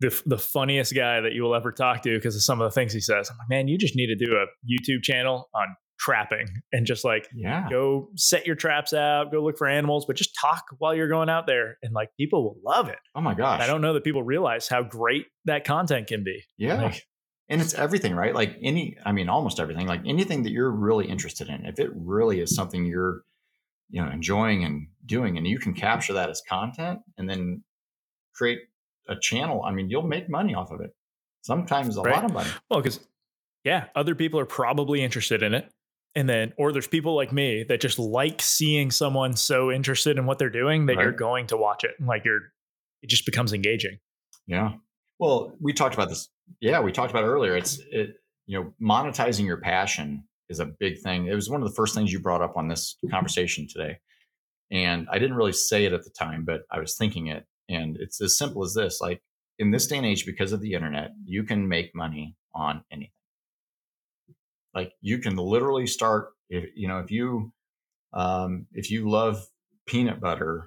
[0.00, 2.74] the the funniest guy that you will ever talk to because of some of the
[2.74, 3.30] things he says.
[3.30, 7.04] I'm like, man, you just need to do a YouTube channel on trapping and just
[7.04, 7.68] like yeah.
[7.70, 11.28] go set your traps out, go look for animals, but just talk while you're going
[11.28, 11.78] out there.
[11.82, 12.98] And like people will love it.
[13.14, 13.60] Oh my gosh.
[13.60, 16.42] I don't know that people realize how great that content can be.
[16.58, 16.82] Yeah.
[16.82, 17.02] Like,
[17.48, 18.34] and it's everything, right?
[18.34, 21.64] Like any, I mean, almost everything, like anything that you're really interested in.
[21.66, 23.22] If it really is something you're,
[23.90, 27.62] you know, enjoying and doing, and you can capture that as content and then
[28.34, 28.60] create
[29.08, 30.90] a channel, I mean, you'll make money off of it.
[31.42, 32.14] Sometimes a Right.
[32.14, 32.50] lot of money.
[32.70, 33.00] well, because
[33.64, 35.70] yeah, other people are probably interested in it.
[36.16, 40.26] And then, or there's people like me that just like seeing someone so interested in
[40.26, 41.90] what they're doing that you're going to watch it.
[41.98, 42.40] And like you're,
[43.02, 43.98] it just becomes engaging.
[44.46, 44.74] Yeah.
[45.18, 46.28] Well, we talked about this.
[46.60, 47.56] Yeah, we talked about it earlier.
[47.56, 51.26] It's it you know, monetizing your passion is a big thing.
[51.26, 53.98] It was one of the first things you brought up on this conversation today.
[54.70, 57.44] And I didn't really say it at the time, but I was thinking it.
[57.68, 59.22] And it's as simple as this like
[59.58, 63.10] in this day and age, because of the internet, you can make money on anything.
[64.74, 67.52] Like you can literally start, if, you know, if you,
[68.12, 69.46] um, if you love
[69.86, 70.66] peanut butter,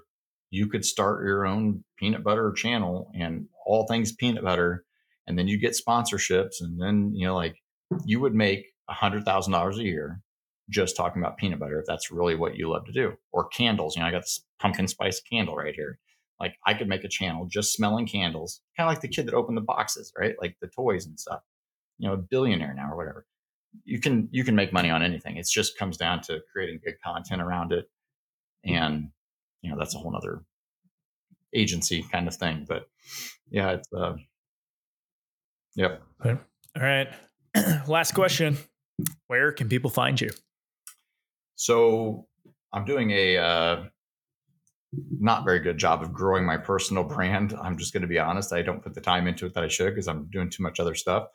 [0.50, 4.86] you could start your own peanut butter channel and all things peanut butter.
[5.28, 6.62] And then you get sponsorships.
[6.62, 7.58] And then, you know, like
[8.06, 10.22] you would make a hundred thousand dollars a year
[10.70, 13.96] just talking about peanut butter if that's really what you love to do or candles
[13.96, 16.00] you know i got this pumpkin spice candle right here
[16.40, 19.34] like i could make a channel just smelling candles kind of like the kid that
[19.34, 20.36] opened the boxes right?
[20.42, 21.42] Like the toys and stuff.
[21.98, 23.26] You know a billionaire now or whatever.
[23.84, 25.38] You can you can make money on anything.
[25.38, 27.90] It just comes down to creating good content around it.
[28.64, 29.10] And
[29.62, 30.44] you know that's a whole other
[31.56, 32.90] agency kind of thing but
[33.50, 34.16] yeah it's uh
[35.76, 36.02] yep.
[36.24, 36.38] All
[36.84, 37.08] right.
[37.88, 38.58] Last question.
[39.28, 40.30] Where can people find you?
[41.56, 42.28] So
[42.74, 43.84] I'm doing a uh,
[44.94, 47.54] not very good job of growing my personal brand.
[47.62, 48.54] I'm just going to be honest.
[48.54, 50.80] I don't put the time into it that I should because I'm doing too much
[50.80, 51.28] other stuff.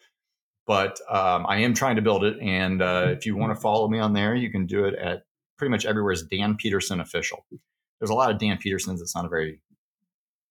[0.67, 2.39] But um, I am trying to build it.
[2.41, 5.25] And uh, if you want to follow me on there, you can do it at
[5.59, 7.45] pretty much everywhere is Dan Peterson Official.
[7.99, 9.01] There's a lot of Dan Petersons.
[9.01, 9.61] It's not a very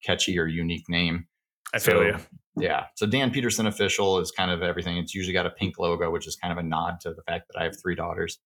[0.04, 1.28] catchy or unique name.
[1.74, 2.18] I feel so, you.
[2.58, 2.86] Yeah.
[2.96, 4.98] So Dan Peterson Official is kind of everything.
[4.98, 7.48] It's usually got a pink logo, which is kind of a nod to the fact
[7.52, 8.40] that I have three daughters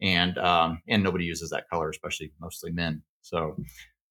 [0.00, 3.02] and um, and nobody uses that color, especially mostly men.
[3.26, 3.56] So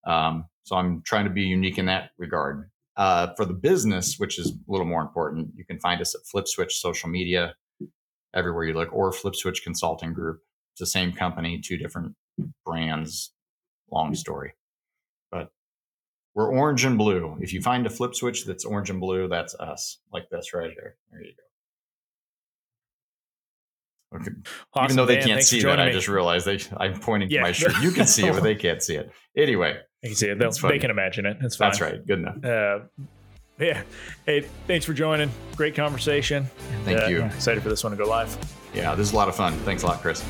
[0.05, 2.69] um, so I'm trying to be unique in that regard.
[2.97, 6.21] Uh, for the business, which is a little more important, you can find us at
[6.23, 7.55] FlipSwitch social media
[8.33, 10.41] everywhere you look, or FlipSwitch Consulting Group.
[10.73, 12.15] It's the same company, two different
[12.65, 13.33] brands.
[13.91, 14.53] Long story,
[15.31, 15.51] but
[16.33, 17.37] we're orange and blue.
[17.39, 20.71] If you find a flip switch that's orange and blue, that's us, like this right
[20.71, 20.97] here.
[21.11, 21.44] There you go.
[24.15, 24.31] Okay.
[24.73, 25.83] Awesome, Even though they can't see that, me.
[25.83, 27.39] I just realized they, I'm pointing yeah.
[27.39, 27.73] to my shirt.
[27.81, 29.11] You can see it, but they can't see it.
[29.37, 30.39] Anyway, they can see it.
[30.39, 31.37] They can imagine it.
[31.41, 31.69] That's fine.
[31.69, 32.05] That's right.
[32.05, 32.43] Good enough.
[32.43, 32.79] Uh,
[33.59, 33.83] yeah.
[34.25, 35.31] Hey, thanks for joining.
[35.55, 36.45] Great conversation.
[36.83, 37.23] Thank uh, you.
[37.23, 38.37] excited for this one to go live.
[38.73, 39.53] Yeah, this is a lot of fun.
[39.59, 40.23] Thanks a lot, Chris.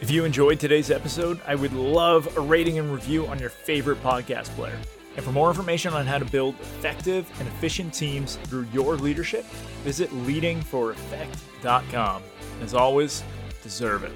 [0.00, 4.02] If you enjoyed today's episode, I would love a rating and review on your favorite
[4.02, 4.78] podcast player.
[5.16, 9.44] And for more information on how to build effective and efficient teams through your leadership,
[9.82, 12.22] visit leadingforeffect.com.
[12.62, 13.24] As always,
[13.62, 14.12] deserve it.